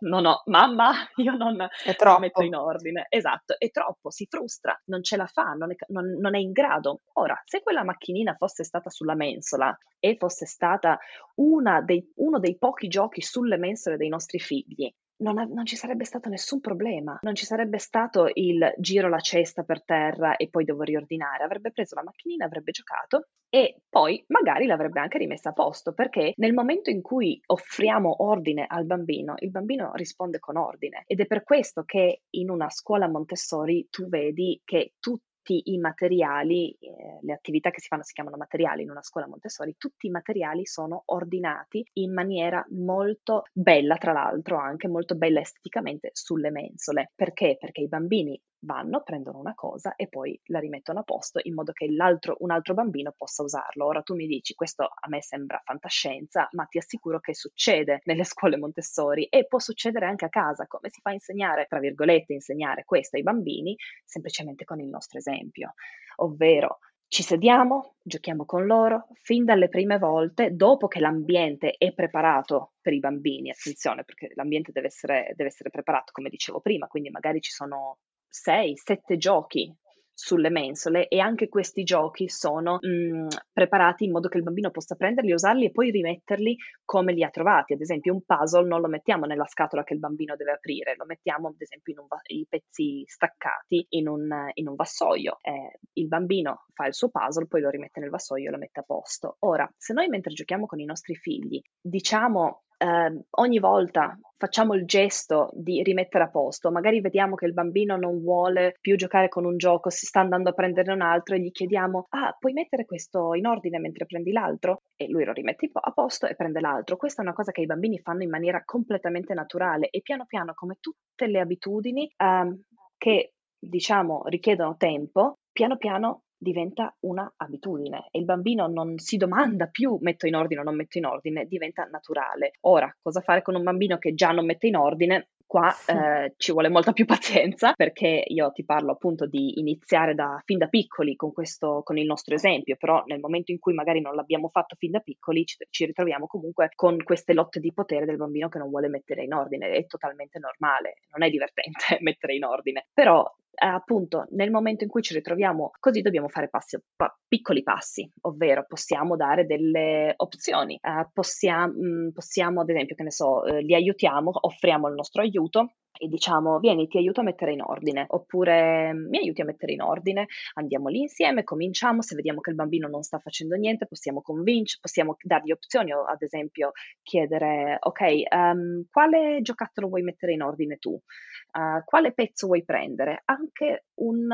no, 0.00 0.20
no, 0.20 0.42
mamma, 0.46 0.92
io 1.16 1.36
non, 1.36 1.66
troppo. 1.96 2.20
metto 2.20 2.42
in 2.42 2.54
ordine. 2.54 3.06
Esatto, 3.08 3.54
è 3.58 3.70
troppo, 3.70 4.10
si 4.10 4.26
frustra, 4.28 4.78
non 4.86 5.02
ce 5.02 5.16
la 5.16 5.26
fa, 5.26 5.52
non 5.52 5.70
è, 5.72 5.76
non- 5.88 6.16
non 6.18 6.34
è 6.34 6.38
in 6.38 6.52
grado. 6.52 7.02
Ora, 7.14 7.40
se 7.44 7.62
quella 7.62 7.84
macchinina 7.84 8.34
fosse 8.34 8.64
stata 8.64 8.90
sulla 8.90 9.14
mensola 9.14 9.76
e 9.98 10.16
fosse 10.18 10.46
stata 10.46 10.98
una 11.36 11.80
dei- 11.80 12.10
uno 12.16 12.38
dei 12.38 12.56
pochi 12.58 12.88
giochi 12.88 13.20
sulle 13.22 13.56
mensole 13.56 13.96
dei 13.96 14.08
nostri 14.08 14.38
figli, 14.38 14.92
non, 15.22 15.38
av- 15.38 15.50
non 15.50 15.64
ci 15.64 15.76
sarebbe 15.76 16.04
stato 16.04 16.28
nessun 16.28 16.60
problema, 16.60 17.18
non 17.22 17.34
ci 17.34 17.46
sarebbe 17.46 17.78
stato 17.78 18.28
il 18.34 18.74
giro 18.78 19.08
la 19.08 19.20
cesta 19.20 19.62
per 19.62 19.82
terra 19.84 20.36
e 20.36 20.48
poi 20.48 20.64
devo 20.64 20.82
riordinare. 20.82 21.44
Avrebbe 21.44 21.70
preso 21.70 21.94
la 21.94 22.02
macchinina, 22.02 22.44
avrebbe 22.44 22.72
giocato 22.72 23.28
e 23.48 23.76
poi 23.88 24.22
magari 24.28 24.66
l'avrebbe 24.66 25.00
anche 25.00 25.18
rimessa 25.18 25.50
a 25.50 25.52
posto 25.52 25.92
perché 25.92 26.32
nel 26.36 26.52
momento 26.52 26.90
in 26.90 27.02
cui 27.02 27.40
offriamo 27.46 28.24
ordine 28.24 28.66
al 28.68 28.84
bambino, 28.84 29.34
il 29.38 29.50
bambino 29.50 29.92
risponde 29.94 30.38
con 30.38 30.56
ordine 30.56 31.04
ed 31.06 31.20
è 31.20 31.26
per 31.26 31.42
questo 31.42 31.84
che 31.84 32.22
in 32.30 32.50
una 32.50 32.70
scuola 32.70 33.08
Montessori 33.08 33.86
tu 33.90 34.08
vedi 34.08 34.60
che 34.64 34.94
tutti 34.98 35.31
i 35.50 35.78
materiali, 35.78 36.70
eh, 36.80 37.18
le 37.20 37.32
attività 37.32 37.70
che 37.70 37.80
si 37.80 37.88
fanno 37.88 38.02
si 38.02 38.12
chiamano 38.12 38.36
materiali 38.36 38.82
in 38.82 38.90
una 38.90 39.02
scuola 39.02 39.26
Montessori, 39.26 39.74
tutti 39.76 40.06
i 40.06 40.10
materiali 40.10 40.66
sono 40.66 41.02
ordinati 41.06 41.84
in 41.94 42.12
maniera 42.12 42.64
molto 42.70 43.44
bella, 43.52 43.96
tra 43.96 44.12
l'altro 44.12 44.58
anche 44.58 44.88
molto 44.88 45.14
bella 45.16 45.40
esteticamente 45.40 46.10
sulle 46.12 46.50
mensole. 46.50 47.10
Perché? 47.14 47.56
Perché 47.58 47.80
i 47.82 47.88
bambini 47.88 48.40
vanno, 48.62 49.02
prendono 49.02 49.38
una 49.38 49.54
cosa 49.54 49.94
e 49.96 50.08
poi 50.08 50.38
la 50.46 50.58
rimettono 50.58 51.00
a 51.00 51.02
posto 51.02 51.40
in 51.42 51.54
modo 51.54 51.72
che 51.72 51.86
un 51.86 52.50
altro 52.50 52.74
bambino 52.74 53.12
possa 53.16 53.42
usarlo. 53.42 53.86
Ora 53.86 54.02
tu 54.02 54.14
mi 54.14 54.26
dici, 54.26 54.54
questo 54.54 54.84
a 54.84 55.08
me 55.08 55.22
sembra 55.22 55.60
fantascienza, 55.64 56.48
ma 56.52 56.64
ti 56.64 56.78
assicuro 56.78 57.20
che 57.20 57.34
succede 57.34 58.00
nelle 58.06 58.24
scuole 58.24 58.56
Montessori 58.56 59.26
e 59.26 59.46
può 59.46 59.58
succedere 59.58 60.06
anche 60.06 60.24
a 60.24 60.28
casa. 60.28 60.66
Come 60.66 60.90
si 60.90 61.00
fa 61.00 61.10
a 61.10 61.14
insegnare, 61.14 61.66
tra 61.68 61.78
virgolette, 61.78 62.32
insegnare 62.32 62.84
questo 62.84 63.16
ai 63.16 63.22
bambini? 63.22 63.76
Semplicemente 64.04 64.64
con 64.64 64.80
il 64.80 64.88
nostro 64.88 65.18
esempio, 65.18 65.74
ovvero 66.16 66.78
ci 67.12 67.22
sediamo, 67.22 67.96
giochiamo 68.02 68.46
con 68.46 68.64
loro, 68.64 69.08
fin 69.20 69.44
dalle 69.44 69.68
prime 69.68 69.98
volte, 69.98 70.56
dopo 70.56 70.88
che 70.88 70.98
l'ambiente 70.98 71.72
è 71.76 71.92
preparato 71.92 72.72
per 72.80 72.94
i 72.94 73.00
bambini, 73.00 73.50
attenzione 73.50 74.02
perché 74.02 74.30
l'ambiente 74.34 74.72
deve 74.72 74.86
essere, 74.86 75.30
deve 75.36 75.50
essere 75.50 75.68
preparato, 75.68 76.10
come 76.12 76.30
dicevo 76.30 76.60
prima, 76.60 76.86
quindi 76.86 77.10
magari 77.10 77.42
ci 77.42 77.50
sono 77.50 77.98
6, 78.32 78.76
7 78.76 79.16
giochi 79.18 79.76
sulle 80.14 80.50
mensole 80.50 81.08
e 81.08 81.18
anche 81.18 81.48
questi 81.48 81.82
giochi 81.82 82.28
sono 82.28 82.78
mm, 82.86 83.28
preparati 83.52 84.04
in 84.04 84.12
modo 84.12 84.28
che 84.28 84.36
il 84.36 84.44
bambino 84.44 84.70
possa 84.70 84.94
prenderli, 84.94 85.32
usarli 85.32 85.66
e 85.66 85.70
poi 85.72 85.90
rimetterli 85.90 86.56
come 86.84 87.12
li 87.12 87.24
ha 87.24 87.30
trovati. 87.30 87.72
Ad 87.72 87.80
esempio, 87.80 88.12
un 88.12 88.22
puzzle 88.24 88.66
non 88.66 88.80
lo 88.80 88.88
mettiamo 88.88 89.26
nella 89.26 89.46
scatola 89.46 89.82
che 89.82 89.94
il 89.94 89.98
bambino 89.98 90.36
deve 90.36 90.52
aprire, 90.52 90.94
lo 90.96 91.06
mettiamo 91.06 91.48
ad 91.48 91.60
esempio 91.60 92.06
va- 92.08 92.20
i 92.28 92.46
pezzi 92.48 93.02
staccati 93.06 93.84
in 93.90 94.08
un, 94.08 94.30
in 94.54 94.68
un 94.68 94.74
vassoio. 94.74 95.38
Eh, 95.42 95.80
il 95.94 96.06
bambino 96.08 96.66
fa 96.72 96.86
il 96.86 96.94
suo 96.94 97.10
puzzle, 97.10 97.46
poi 97.46 97.60
lo 97.60 97.70
rimette 97.70 98.00
nel 98.00 98.10
vassoio 98.10 98.48
e 98.48 98.52
lo 98.52 98.58
mette 98.58 98.80
a 98.80 98.84
posto. 98.84 99.36
Ora, 99.40 99.68
se 99.76 99.92
noi 99.92 100.08
mentre 100.08 100.32
giochiamo 100.32 100.66
con 100.66 100.78
i 100.78 100.84
nostri 100.84 101.14
figli 101.16 101.60
diciamo 101.80 102.62
eh, 102.82 103.24
ogni 103.30 103.58
volta 103.60 104.18
facciamo 104.36 104.74
il 104.74 104.84
gesto 104.86 105.50
di 105.52 105.84
rimettere 105.84 106.24
a 106.24 106.30
posto, 106.30 106.72
magari 106.72 107.00
vediamo 107.00 107.36
che 107.36 107.46
il 107.46 107.52
bambino 107.52 107.96
non 107.96 108.20
vuole 108.20 108.76
più 108.80 108.96
giocare 108.96 109.28
con 109.28 109.44
un 109.44 109.56
gioco, 109.56 109.88
si 109.88 110.04
sta 110.04 110.18
andando 110.18 110.50
a 110.50 110.52
prenderne 110.52 110.92
un 110.92 111.00
altro 111.00 111.36
e 111.36 111.40
gli 111.40 111.52
chiediamo, 111.52 112.06
ah, 112.10 112.36
puoi 112.36 112.52
mettere 112.52 112.84
questo 112.84 113.34
in 113.34 113.46
ordine 113.46 113.78
mentre 113.78 114.04
prendi 114.04 114.32
l'altro? 114.32 114.82
E 114.96 115.08
lui 115.08 115.24
lo 115.24 115.32
rimette 115.32 115.70
a 115.72 115.92
posto 115.92 116.26
e 116.26 116.34
prende 116.34 116.58
l'altro. 116.58 116.96
Questa 116.96 117.22
è 117.22 117.24
una 117.24 117.34
cosa 117.34 117.52
che 117.52 117.60
i 117.60 117.66
bambini 117.66 118.00
fanno 118.00 118.24
in 118.24 118.30
maniera 118.30 118.62
completamente 118.64 119.32
naturale 119.32 119.88
e 119.88 120.00
piano 120.02 120.26
piano, 120.26 120.52
come 120.54 120.78
tutte 120.80 121.28
le 121.28 121.38
abitudini 121.38 122.12
ehm, 122.16 122.62
che 122.98 123.34
diciamo 123.60 124.22
richiedono 124.24 124.76
tempo, 124.76 125.38
piano 125.52 125.76
piano 125.76 126.22
diventa 126.42 126.92
una 127.00 127.32
abitudine 127.36 128.08
e 128.10 128.18
il 128.18 128.24
bambino 128.24 128.66
non 128.66 128.98
si 128.98 129.16
domanda 129.16 129.66
più 129.66 129.96
metto 130.00 130.26
in 130.26 130.34
ordine 130.34 130.60
o 130.60 130.64
non 130.64 130.74
metto 130.74 130.98
in 130.98 131.06
ordine, 131.06 131.46
diventa 131.46 131.84
naturale. 131.84 132.54
Ora, 132.62 132.94
cosa 133.00 133.20
fare 133.20 133.42
con 133.42 133.54
un 133.54 133.62
bambino 133.62 133.96
che 133.98 134.14
già 134.14 134.32
non 134.32 134.44
mette 134.44 134.66
in 134.66 134.76
ordine? 134.76 135.28
Qua 135.46 135.70
eh, 135.86 136.32
ci 136.38 136.50
vuole 136.50 136.70
molta 136.70 136.92
più 136.92 137.04
pazienza 137.04 137.74
perché 137.74 138.24
io 138.26 138.50
ti 138.52 138.64
parlo 138.64 138.92
appunto 138.92 139.26
di 139.26 139.60
iniziare 139.60 140.14
da, 140.14 140.40
fin 140.46 140.56
da 140.56 140.66
piccoli 140.66 141.14
con, 141.14 141.30
questo, 141.32 141.82
con 141.84 141.98
il 141.98 142.06
nostro 142.06 142.34
esempio, 142.34 142.74
però 142.76 143.04
nel 143.06 143.20
momento 143.20 143.52
in 143.52 143.58
cui 143.58 143.74
magari 143.74 144.00
non 144.00 144.14
l'abbiamo 144.14 144.48
fatto 144.48 144.76
fin 144.76 144.92
da 144.92 145.00
piccoli 145.00 145.44
ci, 145.44 145.58
ci 145.68 145.84
ritroviamo 145.84 146.26
comunque 146.26 146.70
con 146.74 146.96
queste 147.04 147.34
lotte 147.34 147.60
di 147.60 147.72
potere 147.72 148.06
del 148.06 148.16
bambino 148.16 148.48
che 148.48 148.58
non 148.58 148.70
vuole 148.70 148.88
mettere 148.88 149.24
in 149.24 149.34
ordine. 149.34 149.70
È 149.72 149.86
totalmente 149.86 150.38
normale, 150.38 151.02
non 151.12 151.22
è 151.22 151.30
divertente 151.30 151.98
mettere 152.00 152.34
in 152.34 152.44
ordine, 152.44 152.86
però 152.92 153.30
appunto 153.54 154.26
nel 154.30 154.50
momento 154.50 154.84
in 154.84 154.90
cui 154.90 155.02
ci 155.02 155.14
ritroviamo 155.14 155.72
così 155.78 156.00
dobbiamo 156.00 156.28
fare 156.28 156.48
passi, 156.48 156.78
pa- 156.96 157.14
piccoli 157.28 157.62
passi, 157.62 158.10
ovvero 158.22 158.64
possiamo 158.66 159.16
dare 159.16 159.46
delle 159.46 160.14
opzioni, 160.16 160.78
eh, 160.80 161.08
possiamo, 161.12 161.72
mm, 161.72 162.08
possiamo 162.10 162.60
ad 162.62 162.70
esempio, 162.70 162.94
che 162.94 163.02
ne 163.02 163.10
so, 163.10 163.44
eh, 163.44 163.60
li 163.62 163.74
aiutiamo, 163.74 164.30
offriamo 164.32 164.88
il 164.88 164.94
nostro 164.94 165.22
aiuto 165.22 165.74
e 165.98 166.08
diciamo 166.08 166.58
vieni 166.58 166.88
ti 166.88 166.98
aiuto 166.98 167.20
a 167.20 167.24
mettere 167.24 167.52
in 167.52 167.62
ordine 167.62 168.04
oppure 168.08 168.92
mi 168.92 169.18
aiuti 169.18 169.42
a 169.42 169.44
mettere 169.44 169.72
in 169.72 169.82
ordine? 169.82 170.26
Andiamo 170.54 170.88
lì 170.88 171.00
insieme 171.00 171.44
cominciamo 171.44 172.02
se 172.02 172.14
vediamo 172.14 172.40
che 172.40 172.50
il 172.50 172.56
bambino 172.56 172.88
non 172.88 173.02
sta 173.02 173.18
facendo 173.18 173.54
niente 173.56 173.86
possiamo 173.86 174.22
convincere 174.22 174.80
possiamo 174.80 175.16
dargli 175.22 175.52
opzioni 175.52 175.92
o 175.92 176.04
ad 176.04 176.22
esempio 176.22 176.72
chiedere 177.02 177.76
ok 177.80 178.00
um, 178.30 178.84
quale 178.90 179.40
giocattolo 179.42 179.88
vuoi 179.88 180.02
mettere 180.02 180.32
in 180.32 180.42
ordine 180.42 180.76
tu? 180.78 180.90
Uh, 180.90 181.84
quale 181.84 182.12
pezzo 182.12 182.46
vuoi 182.46 182.64
prendere? 182.64 183.22
Anche 183.24 183.84
un 183.96 184.28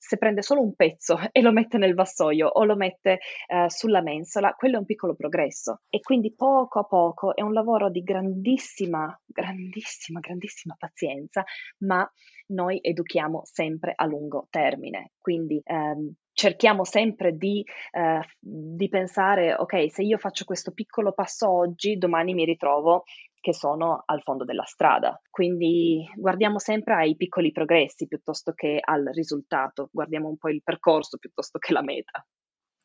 se 0.00 0.16
prende 0.16 0.40
solo 0.40 0.62
un 0.62 0.74
pezzo 0.74 1.18
e 1.30 1.42
lo 1.42 1.52
mette 1.52 1.76
nel 1.76 1.94
vassoio 1.94 2.48
o 2.48 2.64
lo 2.64 2.74
mette 2.74 3.18
eh, 3.46 3.68
sulla 3.68 4.00
mensola, 4.00 4.54
quello 4.54 4.76
è 4.76 4.78
un 4.78 4.86
piccolo 4.86 5.14
progresso. 5.14 5.82
E 5.90 6.00
quindi 6.00 6.34
poco 6.34 6.80
a 6.80 6.84
poco 6.84 7.36
è 7.36 7.42
un 7.42 7.52
lavoro 7.52 7.90
di 7.90 8.02
grandissima, 8.02 9.14
grandissima, 9.26 10.20
grandissima 10.20 10.74
pazienza, 10.78 11.44
ma 11.80 12.10
noi 12.48 12.78
educhiamo 12.82 13.42
sempre 13.44 13.92
a 13.94 14.06
lungo 14.06 14.46
termine. 14.50 15.12
Quindi 15.18 15.60
ehm, 15.62 16.14
cerchiamo 16.32 16.84
sempre 16.84 17.36
di, 17.36 17.62
eh, 17.92 18.20
di, 18.38 18.88
pensare, 18.88 19.54
ok, 19.54 19.92
se 19.92 20.02
io 20.02 20.16
faccio 20.16 20.44
questo 20.44 20.72
piccolo 20.72 21.12
passo 21.12 21.50
oggi, 21.50 21.98
domani 21.98 22.32
mi 22.32 22.46
ritrovo 22.46 23.04
che 23.40 23.54
sono 23.54 24.02
al 24.04 24.22
fondo 24.22 24.44
della 24.44 24.64
strada. 24.64 25.20
Quindi 25.30 26.06
guardiamo 26.14 26.58
sempre 26.58 26.94
ai 26.94 27.16
piccoli 27.16 27.50
progressi 27.50 28.06
piuttosto 28.06 28.52
che 28.52 28.78
al 28.80 29.08
risultato, 29.12 29.88
guardiamo 29.90 30.28
un 30.28 30.36
po' 30.36 30.50
il 30.50 30.62
percorso 30.62 31.16
piuttosto 31.16 31.58
che 31.58 31.72
la 31.72 31.82
meta. 31.82 32.24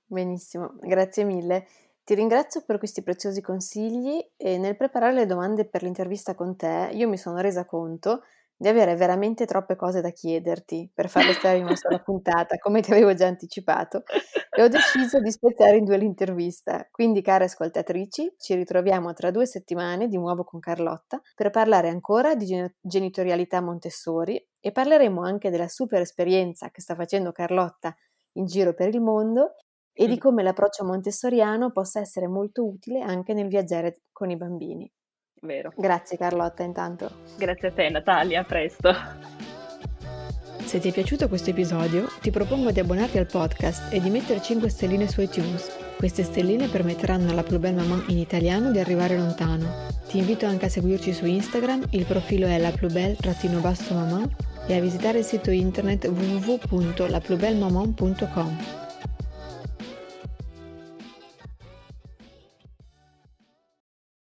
Benissimo, 0.07 0.75
grazie 0.79 1.23
mille. 1.23 1.67
Ti 2.03 2.13
ringrazio 2.13 2.63
per 2.63 2.77
questi 2.77 3.01
preziosi 3.01 3.41
consigli 3.41 4.23
e 4.37 4.57
nel 4.57 4.77
preparare 4.77 5.13
le 5.13 5.25
domande 5.25 5.67
per 5.67 5.81
l'intervista 5.81 6.35
con 6.35 6.55
te 6.55 6.91
io 6.93 7.09
mi 7.09 7.17
sono 7.17 7.39
resa 7.39 7.65
conto 7.65 8.21
di 8.57 8.67
avere 8.67 8.95
veramente 8.95 9.45
troppe 9.45 9.75
cose 9.75 10.01
da 10.01 10.11
chiederti 10.11 10.91
per 10.93 11.09
farle 11.09 11.33
stare 11.33 11.57
in 11.57 11.65
una 11.65 11.75
sola 11.75 11.99
puntata, 11.99 12.57
come 12.57 12.81
ti 12.81 12.91
avevo 12.91 13.13
già 13.13 13.27
anticipato, 13.27 14.03
e 14.55 14.63
ho 14.63 14.67
deciso 14.67 15.19
di 15.19 15.31
spezzare 15.31 15.77
in 15.77 15.85
due 15.85 15.97
l'intervista. 15.97 16.87
Quindi, 16.89 17.21
care 17.21 17.45
ascoltatrici, 17.45 18.35
ci 18.37 18.55
ritroviamo 18.55 19.13
tra 19.13 19.31
due 19.31 19.45
settimane 19.45 20.07
di 20.07 20.17
nuovo 20.17 20.43
con 20.43 20.59
Carlotta 20.59 21.21
per 21.35 21.49
parlare 21.49 21.89
ancora 21.89 22.35
di 22.35 22.63
genitorialità 22.81 23.61
Montessori 23.61 24.43
e 24.59 24.71
parleremo 24.71 25.21
anche 25.21 25.49
della 25.49 25.67
super 25.67 26.01
esperienza 26.01 26.69
che 26.69 26.81
sta 26.81 26.95
facendo 26.95 27.31
Carlotta 27.31 27.95
in 28.33 28.45
giro 28.45 28.73
per 28.73 28.89
il 28.89 29.01
mondo 29.01 29.55
e 29.97 30.07
di 30.07 30.17
come 30.17 30.43
l'approccio 30.43 30.83
montessoriano 30.83 31.71
possa 31.71 32.01
essere 32.01 32.27
molto 32.27 32.65
utile 32.65 33.01
anche 33.01 33.33
nel 33.33 33.47
viaggiare 33.47 34.01
con 34.11 34.29
i 34.29 34.35
bambini. 34.35 34.91
Vero. 35.41 35.71
Grazie 35.75 36.17
Carlotta 36.17 36.63
intanto. 36.63 37.09
Grazie 37.37 37.69
a 37.69 37.71
te 37.71 37.89
Natalia, 37.89 38.41
a 38.41 38.43
presto. 38.43 39.54
Se 40.65 40.79
ti 40.79 40.89
è 40.89 40.91
piaciuto 40.91 41.27
questo 41.27 41.51
episodio, 41.51 42.09
ti 42.21 42.31
propongo 42.31 42.71
di 42.71 42.79
abbonarti 42.79 43.19
al 43.19 43.27
podcast 43.27 43.93
e 43.93 44.01
di 44.01 44.09
mettere 44.09 44.41
5 44.41 44.67
stelline 44.67 45.07
su 45.07 45.21
iTunes. 45.21 45.69
Queste 45.95 46.23
stelline 46.23 46.67
permetteranno 46.67 47.29
alla 47.29 47.43
Plus 47.43 47.59
Belle 47.59 47.75
Maman 47.75 48.05
in 48.07 48.17
italiano 48.17 48.71
di 48.71 48.79
arrivare 48.79 49.15
lontano. 49.15 49.71
Ti 50.09 50.17
invito 50.17 50.47
anche 50.47 50.65
a 50.65 50.69
seguirci 50.69 51.13
su 51.13 51.25
Instagram, 51.25 51.85
il 51.91 52.05
profilo 52.05 52.47
è 52.47 52.57
la 52.57 52.73
maman 53.91 54.27
e 54.67 54.75
a 54.75 54.81
visitare 54.81 55.19
il 55.19 55.25
sito 55.25 55.51
internet 55.51 56.07
www.laplusbellemaman.com. 56.07 58.84